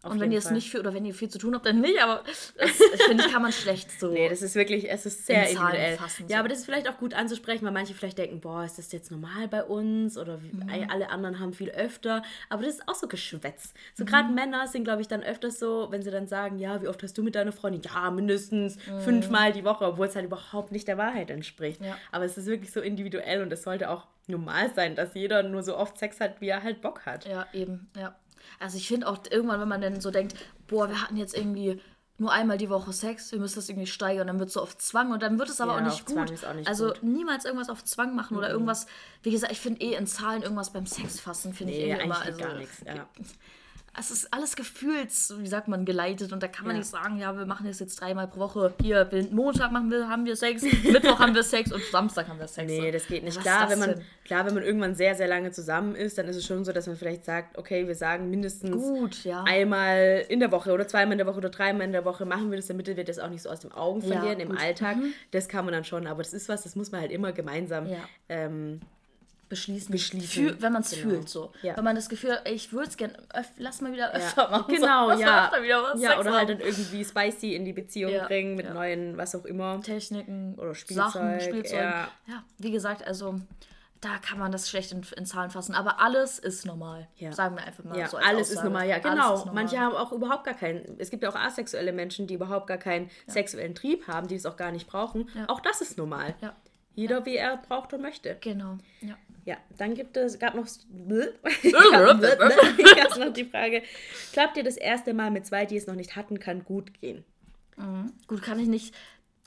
[0.04, 2.02] Und wenn ihr es nicht fühlt oder wenn ihr viel zu tun habt, dann nicht,
[2.02, 2.24] aber
[2.58, 4.08] das, finde, ich kann man schlecht so.
[4.12, 5.96] Nee, das ist wirklich, es ist sehr In individuell.
[5.98, 6.40] fassen, ja, so.
[6.40, 9.12] aber das ist vielleicht auch gut anzusprechen, weil manche vielleicht denken, boah, ist das jetzt
[9.12, 10.18] normal bei uns?
[10.18, 10.88] Oder Mhm.
[10.90, 12.24] alle anderen haben viel öfter.
[12.50, 13.74] Aber das ist auch so Geschwätz.
[13.94, 14.08] So Mhm.
[14.08, 17.04] gerade Männer sind, glaube ich, dann öfters so, wenn sie dann sagen, ja, wie oft
[17.04, 17.82] hast du mit deiner Freundin?
[17.84, 19.02] Ja, mindestens Mhm.
[19.02, 21.80] fünfmal die Woche, obwohl es halt überhaupt nicht der Wahrheit entspricht.
[21.80, 21.96] Ja.
[22.12, 25.64] Aber es ist wirklich so individuell und es sollte auch normal sein, dass jeder nur
[25.64, 27.26] so oft Sex hat, wie er halt Bock hat.
[27.26, 28.16] Ja, eben, ja.
[28.60, 30.36] Also ich finde auch irgendwann, wenn man dann so denkt,
[30.68, 31.80] boah, wir hatten jetzt irgendwie
[32.18, 34.78] nur einmal die Woche Sex, wir müssen das irgendwie steigern, dann wird es so auf
[34.78, 36.18] Zwang und dann wird es aber Ja, auch nicht gut.
[36.18, 37.04] auch nicht also gut.
[37.04, 38.86] niemals irgendwas auf Zwang machen oder irgendwas,
[39.24, 42.06] wie gesagt, ich finde eh in Zahlen irgendwas beim Sex fassen, finde ich Nee, irgendwie
[42.06, 42.84] immer, eigentlich also gar nichts.
[42.86, 43.08] Ja.
[44.00, 46.80] Es ist alles gefühls, wie sagt man, geleitet und da kann man Ja.
[46.80, 48.74] nicht sagen, ja, wir machen das jetzt dreimal pro Woche.
[48.82, 52.48] Hier, Montag machen wir, haben wir Sex, Mittwoch haben wir Sex und Samstag haben wir
[52.48, 52.72] Sex.
[52.72, 53.36] Nee, das geht nicht.
[53.36, 54.02] Was Klar, wenn man, denn?
[54.24, 56.88] klar, wenn man irgendwann sehr, sehr lange zusammen ist, dann ist es schon so, dass
[56.88, 59.44] man vielleicht sagt, okay, wir sagen mindestens Gut, ja.
[59.44, 62.50] einmal in der Woche oder zweimal in der Woche oder dreimal in der Woche machen
[62.50, 64.58] wir das, damit wir das auch nicht so aus den Augen Ja, verlieren im gut.
[64.58, 64.64] Mhm.
[64.64, 64.98] Alltag.
[65.32, 67.88] Das kann man dann schon, aber das ist was, das muss man halt immer gemeinsam
[67.88, 67.98] Ja.
[68.30, 68.80] ähm,
[69.52, 69.92] beschließen.
[69.92, 71.10] Beschließen, Fühl, wenn man es genau.
[71.10, 71.52] fühlt, so.
[71.62, 71.78] Ja.
[71.78, 73.14] Wenn man das Gefühl hat, ich würde es gerne,
[73.58, 74.74] lass mal wieder öfter machen.
[74.74, 75.46] Genau, lass ja.
[75.46, 78.66] öfter wieder was ja oder halt dann irgendwie spicy in die Beziehung Ja, bringen mit
[78.66, 78.74] ja.
[78.74, 79.80] neuen, was auch immer.
[79.82, 81.80] Techniken Oder Sachen, Spielzeug, Spielzeug.
[81.80, 82.08] ja.
[82.28, 83.40] ja, wie gesagt, also
[84.00, 85.76] da kann man das schlecht in, in Zahlen fassen.
[85.76, 87.08] Aber alles ist normal.
[87.18, 87.32] Ja.
[87.34, 88.18] Sagen wir einfach mal Ja, so.
[88.18, 88.70] alles ist Aussage.
[88.70, 89.36] normal, ja, genau.
[89.36, 89.64] ist normal.
[89.64, 90.96] Manche haben auch überhaupt gar keinen.
[90.98, 94.48] Es gibt ja auch asexuelle Menschen, die überhaupt gar keinen sexuellen Trieb haben, die es
[94.48, 95.30] auch gar nicht brauchen.
[95.36, 95.48] Ja.
[95.50, 96.34] Auch das ist normal.
[96.42, 96.56] Ja,
[96.96, 98.38] Jeder, wie er braucht und möchte.
[98.42, 98.80] genau.
[99.46, 99.58] Ja.
[99.78, 100.66] Dann gibt es, gab noch,
[101.72, 103.84] gab noch die Frage,
[104.34, 107.24] klappt dir das erste Mal mit zwei, die es noch nicht hatten, kann gut gehen?
[108.28, 108.94] Gut, kann ich nicht,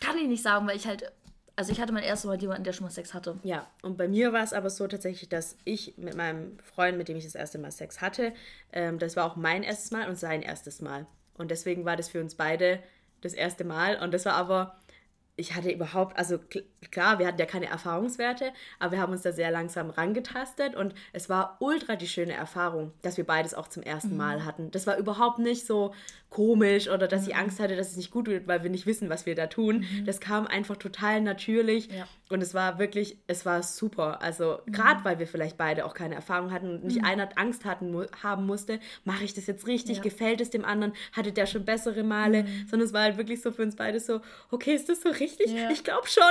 [0.00, 1.12] kann ich nicht sagen, weil ich halt,
[1.56, 3.38] also ich hatte mein erstes Mal jemanden, der schon mal Sex hatte.
[3.44, 7.08] Ja, und bei mir war es aber so tatsächlich, dass ich mit meinem Freund, mit
[7.08, 8.32] dem ich das erste Mal Sex hatte,
[8.72, 11.06] ähm, das war auch mein erstes Mal und sein erstes Mal.
[11.36, 12.80] Und deswegen war das für uns beide
[13.20, 13.96] das erste Mal.
[14.02, 14.76] Und das war aber,
[15.36, 19.22] ich hatte überhaupt, also kl- klar, wir hatten ja keine Erfahrungswerte, aber wir haben uns
[19.22, 23.68] da sehr langsam rangetastet und es war ultra die schöne Erfahrung, dass wir beides auch
[23.68, 24.70] zum ersten Mal hatten.
[24.70, 25.92] Das war überhaupt nicht so
[26.34, 29.08] komisch oder dass ich Angst hatte, dass es nicht gut wird, weil wir nicht wissen,
[29.08, 29.84] was wir da tun.
[30.04, 32.08] Das kam einfach total natürlich Ja.
[32.28, 34.20] und es war wirklich, es war super.
[34.20, 37.94] Also gerade weil wir vielleicht beide auch keine Erfahrung hatten und nicht einer Angst hatten,
[38.22, 40.02] haben musste, mache ich das jetzt richtig, Ja.
[40.02, 43.52] gefällt es dem anderen, hatte der schon bessere Male, sondern es war halt wirklich so
[43.52, 44.20] für uns beide so,
[44.50, 45.52] okay, ist das so richtig?
[45.52, 45.70] Ja.
[45.70, 46.24] Ich glaube schon.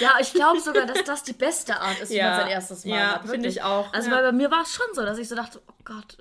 [0.00, 2.96] Ja, ich glaube sogar, dass das die beste Art ist, wie man sein erstes Mal
[2.96, 3.28] Ja, hat.
[3.28, 3.92] finde ich auch.
[3.92, 6.16] Also, bei mir war es schon so, dass ich so dachte, oh Gott,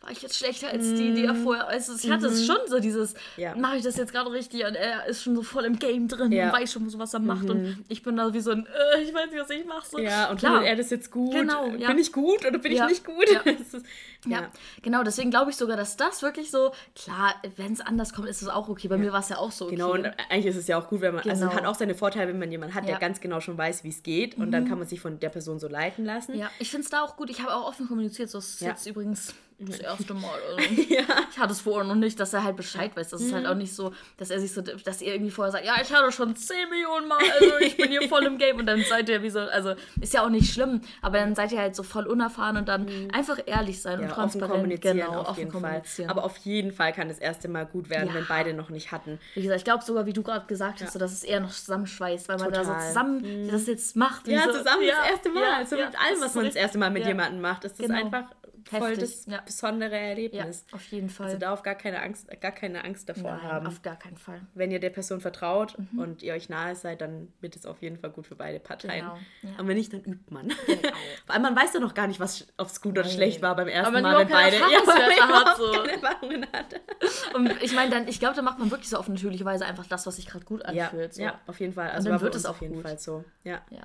[0.00, 1.66] war ich jetzt schlechter als die, die er vorher.
[1.66, 3.18] Also, ich hatte es schon so dieses, Mhm.
[3.42, 3.54] Ja.
[3.56, 4.64] mache ich das jetzt gerade richtig?
[4.64, 6.46] Und er ist schon so voll im Game drin Ja.
[6.46, 6.52] Mhm.
[6.52, 7.50] und weiß schon so, was er macht.
[7.50, 9.86] Und ich bin da wie so ein, äh, ich weiß nicht, was ich mache.
[9.90, 9.98] So.
[9.98, 10.64] Ja, und Klar.
[10.64, 11.32] er das jetzt gut?
[11.34, 11.88] Genau, ja.
[11.88, 13.24] Bin ich gut oder bin ich nicht gut?
[13.44, 13.84] Ist,
[14.26, 14.48] Ja,
[14.82, 18.42] genau, deswegen glaube ich sogar, dass das wirklich so, klar, wenn es anders kommt, ist
[18.42, 18.88] es auch okay.
[18.88, 19.76] Bei mir war es ja auch so okay.
[19.76, 21.60] Genau, und eigentlich ist es ja auch gut, wenn man, also es Genau.
[21.62, 22.96] hat auch seine Vorteile, wenn man jemanden hat, der.
[22.96, 23.00] Mhm.
[23.00, 25.58] ganz genau schon weiß, wie es geht und dann kann man sich von der Person
[25.60, 26.36] so leiten lassen.
[26.36, 27.30] Ja, ich finde es da auch gut.
[27.30, 28.28] Ich habe auch offen kommuniziert.
[28.30, 30.38] So ist jetzt übrigens das erste Mal.
[30.56, 30.58] Also.
[31.30, 33.08] Ich hatte es vorher noch nicht, dass er halt Bescheid weiß.
[33.10, 35.64] Das ist halt auch nicht so, dass er sich so, dass ihr irgendwie vorher sagt,
[35.64, 38.66] ja, ich hatte schon 10 Millionen Mal, also ich bin hier voll im Game und
[38.66, 41.58] dann seid ihr wie so, also ist ja auch nicht schlimm, aber dann seid ihr
[41.60, 44.52] halt so voll unerfahren und dann einfach ehrlich sein und Ja, offen transparent.
[44.54, 45.82] kommunizieren genau, auf offen jeden Fall.
[46.08, 48.14] Aber auf jeden Fall kann das erste Mal gut werden, Ja.
[48.14, 49.18] wenn beide noch nicht hatten.
[49.34, 51.50] Wie gesagt, ich glaube sogar, wie du gerade gesagt hast, so, dass es eher noch
[51.52, 54.26] zusammenschweißt, weil man da so zusammen das jetzt macht.
[54.26, 55.42] und Ja, so, zusammen ja, das erste Mal.
[55.42, 57.08] ja, ja, mit allem, das was man das erste Mal mit ja.
[57.08, 57.64] jemandem macht.
[57.64, 57.94] Das ist Genau.
[57.98, 58.24] einfach
[58.70, 59.40] voll das ja.
[59.40, 60.64] besondere Ja, Erlebnis.
[60.72, 61.26] auf jeden Fall.
[61.26, 63.66] Also darf gar keine Angst, gar keine Angst davor Nein, haben.
[63.66, 64.40] auf gar keinen Fall.
[64.54, 67.96] Wenn ihr der Person vertraut und ihr euch nahe seid, dann wird es auf jeden
[67.98, 69.04] Fall gut für beide Parteien.
[69.04, 69.60] Genau, ja.
[69.60, 70.50] Und wenn nicht, dann übt man.
[71.26, 73.10] Vor allem, man weiß ja noch gar nicht, was ob es gut oder Nein.
[73.12, 75.72] schlecht war beim ersten Mal, wenn beide hast, überhaupt so.
[75.72, 76.80] keine Erfahrungen hat.
[77.34, 79.86] Und ich meine, dann, ich glaube, da macht man wirklich so auf natürliche Weise einfach
[79.86, 81.14] das, was sich gerade gut Ja, anfühlt.
[81.14, 81.22] So.
[81.22, 81.90] ja, auf jeden Fall.
[81.90, 82.82] Also dann war bei wird es auf jeden gut.
[82.82, 83.24] Fall so.
[83.44, 83.60] Ja.
[83.70, 83.82] ja.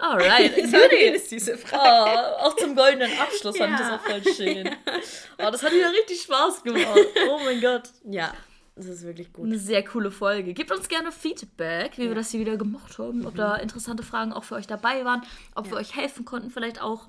[0.00, 0.56] Alright.
[0.72, 2.36] War eine süße Frage.
[2.40, 3.96] Oh, auch zum goldenen Abschluss fand ich das Ja.
[3.96, 4.68] auch voll schön.
[5.40, 6.86] Oh, das hat wieder richtig Spaß gemacht.
[7.30, 7.90] Oh mein Gott.
[8.04, 8.32] Ja,
[8.76, 9.46] das ist wirklich gut.
[9.46, 10.52] Eine sehr coole Folge.
[10.54, 14.32] Gebt uns gerne Feedback, wie wir das hier wieder gemacht haben, ob da interessante Fragen
[14.32, 15.22] auch für euch dabei waren,
[15.54, 17.08] ob wir euch helfen konnten vielleicht auch.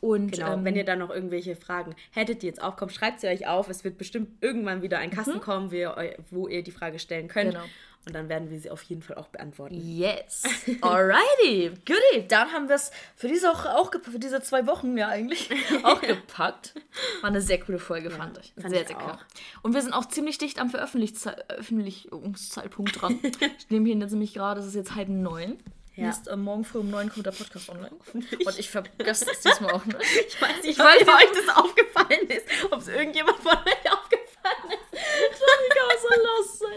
[0.00, 3.28] Und Genau, ähm, wenn ihr dann noch irgendwelche Fragen hättet, die jetzt aufkommen, schreibt sie
[3.28, 3.68] euch auf.
[3.70, 6.98] Es wird bestimmt irgendwann wieder ein Kasten kommen, wo ihr, eu- wo ihr die Frage
[6.98, 7.52] stellen könnt.
[7.52, 7.64] Genau.
[8.06, 9.74] Und dann werden wir sie auf jeden Fall auch beantworten.
[9.74, 10.44] Yes.
[10.80, 11.72] Alrighty.
[11.84, 12.28] Goodie.
[12.28, 15.50] Dann haben wir es für diese auch gepackt, für diese zwei Wochen ja eigentlich
[15.82, 16.74] auch gepackt.
[17.20, 18.52] War eine sehr coole Folge, fand ich.
[18.54, 19.14] fand sehr, ich sehr auch.
[19.14, 19.18] cool.
[19.62, 23.18] Und wir sind auch ziemlich dicht am Veröffentlichungszeitpunkt dran.
[23.58, 25.58] ich nehme hier jetzt nämlich gerade, es ist jetzt halb neun.
[25.96, 26.10] Ja.
[26.10, 27.90] Ist, äh, morgen früh um neun kommt der Podcast online.
[28.12, 28.24] Und
[28.58, 29.96] ich vergesse das diesmal auch nicht.
[30.28, 33.92] Ich weiß nicht, Ich weiß ob euch das aufgefallen ist, ob es irgendjemand von euch
[33.92, 34.92] aufgefallen ist.
[34.92, 36.76] Wie kann man so los sein?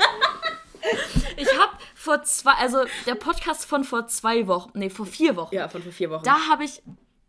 [1.38, 5.56] Ich habe vor zwei, also der Podcast von vor zwei Wochen, nee, vor vier Wochen.
[5.56, 6.24] Ja, von vor vier Wochen.
[6.24, 6.82] Da habe ich,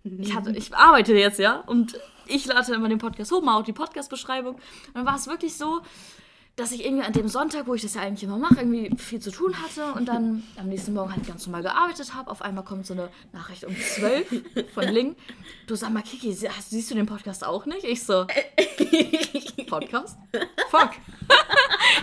[0.04, 3.64] ich, hatte, ich arbeite jetzt ja und ich lade immer den Podcast hoch, mal auch
[3.64, 4.54] die Podcast-Beschreibung.
[4.54, 4.62] Und
[4.94, 5.80] dann war es wirklich so,
[6.56, 9.18] dass ich irgendwie an dem Sonntag, wo ich das ja eigentlich immer mache, irgendwie viel
[9.20, 12.30] zu tun hatte und dann am nächsten Morgen halt ganz normal gearbeitet habe.
[12.30, 14.26] Auf einmal kommt so eine Nachricht um 12
[14.74, 15.16] von Ling.
[15.66, 17.84] Du sag mal, Kiki, hast- siehst du den Podcast auch nicht?
[17.84, 18.26] Ich so,
[19.68, 20.16] Podcast?
[20.70, 20.90] Fuck.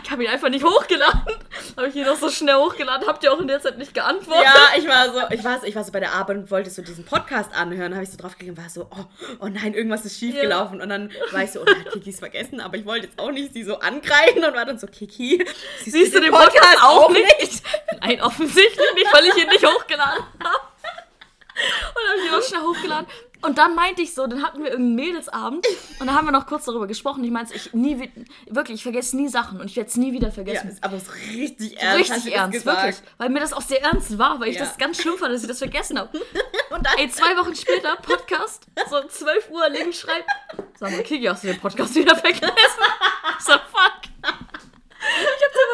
[0.04, 1.34] Ich habe ihn einfach nicht hochgeladen.
[1.76, 3.06] Habe ich ihn noch so schnell hochgeladen.
[3.08, 4.46] Habt ihr auch in der Zeit nicht geantwortet?
[4.46, 6.70] Ja, ich war so, ich war, so- ich war so bei der Arbeit und wollte
[6.70, 9.06] so diesen Podcast anhören, habe ich so drauf geklickt und war so, oh,
[9.42, 10.44] oh nein, irgendwas ist schief Ja.
[10.44, 10.80] gelaufen.
[10.82, 13.54] Und dann war ich so, oh, hat Kiki's vergessen, aber ich wollte jetzt auch nicht
[13.54, 15.46] sie so angreifen und war dann so, Kiki,
[15.86, 17.62] Siehst du den Podcast auch nicht?
[18.02, 20.58] Nein, offensichtlich nicht, weil ich ihn nicht hochgeladen habe.
[21.96, 23.08] Und dann habe ich ihn noch schnell hochgeladen.
[23.44, 25.64] Und dann meinte ich so, dann hatten wir irgendeinen Mädelsabend
[26.00, 27.24] und dann haben wir noch kurz darüber gesprochen.
[27.24, 28.12] Ich meinte, ich nie, wi-
[28.48, 30.70] wirklich, ich vergesse nie Sachen und ich werde es nie wieder Ja, vergessen.
[30.70, 32.12] ist aber so richtig ernst.
[32.16, 32.96] Richtig ernst, wirklich.
[33.20, 34.66] Weil mir das auch sehr ernst war, weil ich Ja.
[34.66, 36.18] das ganz schlimm fand, dass ich das vergessen habe.
[36.72, 40.28] Und dann, Ey, zwei Wochen später, Podcast, so 12 Uhr, Link schreibt,
[40.80, 42.50] sag mal, Kiki, hast du den Podcast wieder vergessen?
[43.40, 44.02] So, fuck.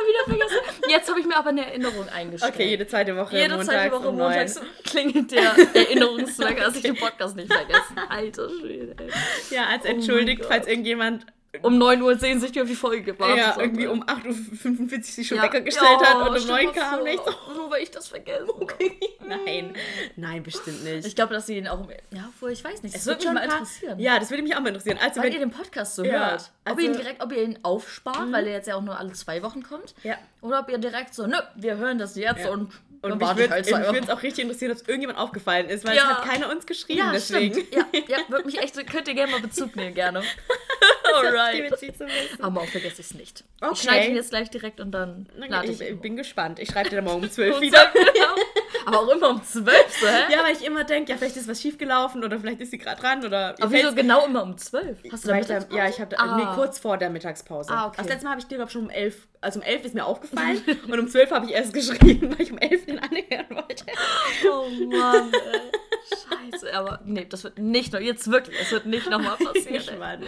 [0.07, 0.83] Wieder vergessen.
[0.89, 2.53] Jetzt habe ich mir aber eine Erinnerung eingestellt.
[2.53, 6.81] okay, jede zweite Woche Jede montags zweite Woche um montags klingelt der Erinnerungswecker, dass ich
[6.83, 7.97] den Podcast nicht vergessen.
[8.09, 9.09] Alter Schwede, ey.
[9.55, 10.51] Ja, als Oh entschuldigt, Gott.
[10.51, 11.25] falls irgendjemand
[11.61, 15.37] Um 9 Uhr sehnsüchtig auf die Folge gewartet ja, irgendwie um 8.45 Uhr sich schon
[15.37, 15.43] Ja.
[15.43, 17.03] Wecker gestellt Ja, hat und um stell 9 mal kam vor.
[17.03, 17.25] nichts.
[17.55, 18.67] Nur weil ich das vergessen habe.
[19.27, 19.73] Nein,
[20.17, 21.07] nein, bestimmt nicht.
[21.07, 21.87] Ich glaube, dass sie ihn auch.
[22.11, 22.93] Ja, obwohl ich weiß nicht.
[22.93, 23.99] Das Es würde mich mal interessieren.
[23.99, 24.97] Ja, das würde mich auch mal interessieren.
[25.01, 26.51] Also, Weil wenn, ihr den Podcast so Ja, hört.
[26.65, 28.99] Ob also- ihr ihn direkt, ob ihr ihn aufspart, weil er jetzt ja auch nur
[28.99, 29.95] alle zwei Wochen kommt.
[30.03, 30.17] Ja.
[30.41, 32.71] Oder ob ihr direkt so, nö, wir hören das jetzt und,
[33.03, 35.95] und dann mich würde halt es auch richtig interessieren, ob es irgendjemand aufgefallen ist, weil
[35.95, 36.03] Ja.
[36.03, 37.53] es hat keiner uns geschrieben, Ja, deswegen.
[37.53, 37.73] stimmt.
[37.73, 40.23] Ja, ja, würde mich echt, könnt ihr gerne mal Bezug nehmen, gerne.
[41.13, 41.73] Alright.
[42.39, 43.43] Aber auch vergesse ich es nicht.
[43.61, 43.71] Okay.
[43.73, 46.59] Ich schneide ihn jetzt gleich direkt und dann lade Ich, ich bin gespannt.
[46.59, 47.91] Ich schreibe dir dann morgen um 12 Um wieder.
[48.73, 48.87] 12 Uhr.
[48.87, 50.31] Aber auch immer um 12, so, hä?
[50.31, 53.01] Ja, weil ich immer denke, ja, vielleicht ist was schiefgelaufen oder vielleicht ist sie gerade
[53.01, 53.55] dran oder.
[53.61, 54.99] Aber wieso genau immer um 12?
[55.11, 55.77] Hast du da ich Mittagspause?
[55.77, 56.37] ja, ich habe Ah.
[56.37, 57.71] nee, kurz vor der Mittagspause.
[57.73, 57.95] Ah, okay.
[57.97, 60.05] Das letzte Mal habe ich dir, glaube schon um 11, also um 11 ist mir
[60.05, 63.85] aufgefallen und um 12 habe ich erst geschrieben, weil ich um 11 den anhören wollte.
[64.51, 65.61] Oh Mann, ey.
[66.51, 69.73] Scheiße, aber nee, das wird nicht noch, jetzt wirklich, es wird nicht nochmal passieren.
[69.73, 70.23] Gespannt.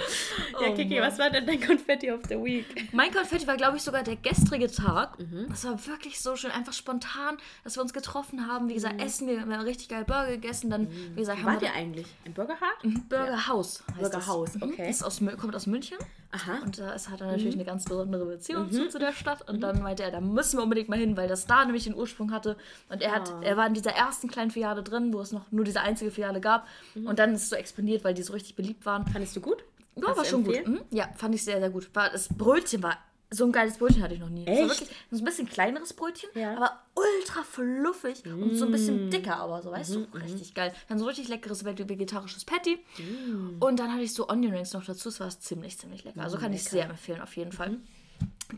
[0.53, 1.09] Ja, Oh Kiki, Mann.
[1.11, 2.65] was war denn dein Konfetti of the Week?
[2.93, 5.19] Mein Konfetti war, glaube ich, sogar der gestrige Tag.
[5.19, 5.47] Mhm.
[5.49, 8.67] Das war wirklich so schön, einfach spontan, dass wir uns getroffen haben.
[8.67, 8.75] Wie Mhm.
[8.75, 10.69] gesagt, essen, wir haben richtig geil Burger gegessen.
[10.69, 13.09] Dann, wie gesagt, haben Wart wir ihr eigentlich im Burger Hut?
[13.09, 13.83] Burger House.
[13.87, 14.27] Heißt Burger das.
[14.27, 14.63] House, Mhm.
[14.63, 14.87] okay.
[14.87, 15.97] Das ist aus, kommt aus München.
[16.31, 16.59] Aha.
[16.63, 17.31] Und da ist, hat er Mhm.
[17.33, 19.47] natürlich eine ganz besondere Beziehung zu, zu der Stadt.
[19.49, 21.95] Und dann meinte er, da müssen wir unbedingt mal hin, weil das da nämlich den
[21.95, 22.57] Ursprung hatte.
[22.89, 23.41] Und er, hat, Ah.
[23.41, 26.41] er war in dieser ersten kleinen Filiale drin, wo es noch nur diese einzige Filiale
[26.41, 26.67] gab.
[26.93, 27.07] Mhm.
[27.07, 29.05] Und dann ist es so expandiert, weil die so richtig beliebt waren.
[29.07, 29.63] Fandest du gut?
[29.95, 30.55] Ja, Kannst war schon gut.
[30.55, 30.79] empfehlen?
[30.91, 30.97] Mhm.
[30.97, 31.89] Ja, fand ich sehr, sehr gut.
[31.95, 32.97] War, das Brötchen war
[33.31, 34.45] So ein geiles Brötchen hatte ich noch nie.
[34.45, 34.61] Echt?
[34.61, 36.55] wirklich so ein bisschen kleineres Brötchen, Ja.
[36.55, 38.71] aber ultra fluffig und so ein Mm.
[38.71, 40.73] bisschen dicker, aber so, weißt Mhm, du, richtig geil.
[40.87, 42.77] Dann so richtig leckeres veg- vegetarisches Patty.
[42.99, 43.57] Mm.
[43.59, 45.09] Und dann hatte ich so Onion Rings noch dazu.
[45.09, 46.21] Das war ziemlich, ziemlich lecker.
[46.21, 46.69] Also kann ich lecker.
[46.71, 47.71] sehr empfehlen, auf jeden Fall.
[47.71, 47.83] Mhm.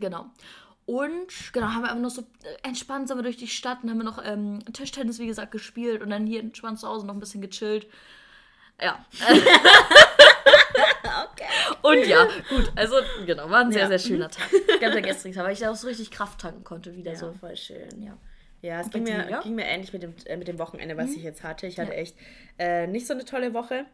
[0.00, 0.26] Genau.
[0.86, 3.90] Und genau, haben wir einfach noch so äh, entspannt sind wir durch die Stadt und
[3.90, 7.14] haben wir noch ähm, Tischtennis, wie gesagt, gespielt und dann hier entspannt zu Hause noch
[7.14, 7.86] ein bisschen gechillt.
[8.80, 9.04] Ja.
[11.82, 12.96] Und ja, gut, also
[13.26, 13.88] genau, war ein sehr, Ja.
[13.88, 14.48] sehr schöner Tag.
[14.80, 17.18] Ganz der gestrige Tag, weil ich da auch so richtig Kraft tanken konnte wieder Ja,
[17.18, 17.32] so.
[17.32, 18.02] voll schön.
[18.02, 18.16] Ja.
[18.60, 19.40] Ja, es ging mir, dir, ja?
[19.40, 21.66] ging mir ähnlich mit dem, äh, mit dem Wochenende, was ich jetzt hatte.
[21.68, 21.98] Ich hatte Ja.
[21.98, 22.16] echt
[22.58, 23.84] äh, nicht so eine tolle Woche.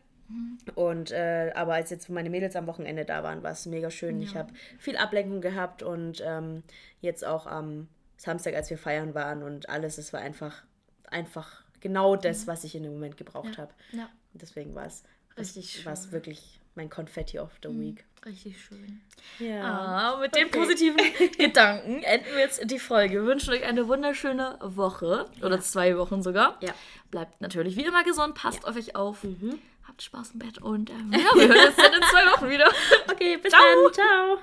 [0.74, 4.22] Und äh, aber als jetzt meine Mädels am Wochenende da waren, war es mega schön.
[4.22, 4.40] Ich Ja.
[4.40, 6.62] habe viel Ablenkung gehabt und ähm,
[7.02, 10.62] jetzt auch am Samstag, als wir feiern waren und alles, es war einfach,
[11.10, 13.74] einfach genau das, was ich in dem Moment gebraucht habe.
[13.92, 15.04] Ja, Deswegen war es
[15.36, 16.12] Richtig war es schön.
[16.12, 18.04] wirklich mein Confetti of the Week.
[18.26, 19.00] richtig schön.
[19.38, 19.62] Ja.
[19.62, 20.58] Ah, mit den Okay.
[20.58, 20.96] positiven
[21.38, 23.14] Gedanken enden wir jetzt die Folge.
[23.14, 26.58] Wir wünschen euch eine wunderschöne Woche oder zwei Wochen sogar.
[26.60, 26.72] Ja.
[27.10, 29.58] Bleibt natürlich wie immer gesund, passt auf euch auf, Mhm.
[29.86, 32.70] habt Spaß im Bett und ähm, ja, wir hören uns dann in zwei Wochen wieder.
[33.12, 33.62] Okay, bis Ciao.
[33.84, 33.92] dann.
[33.92, 34.38] Ciao.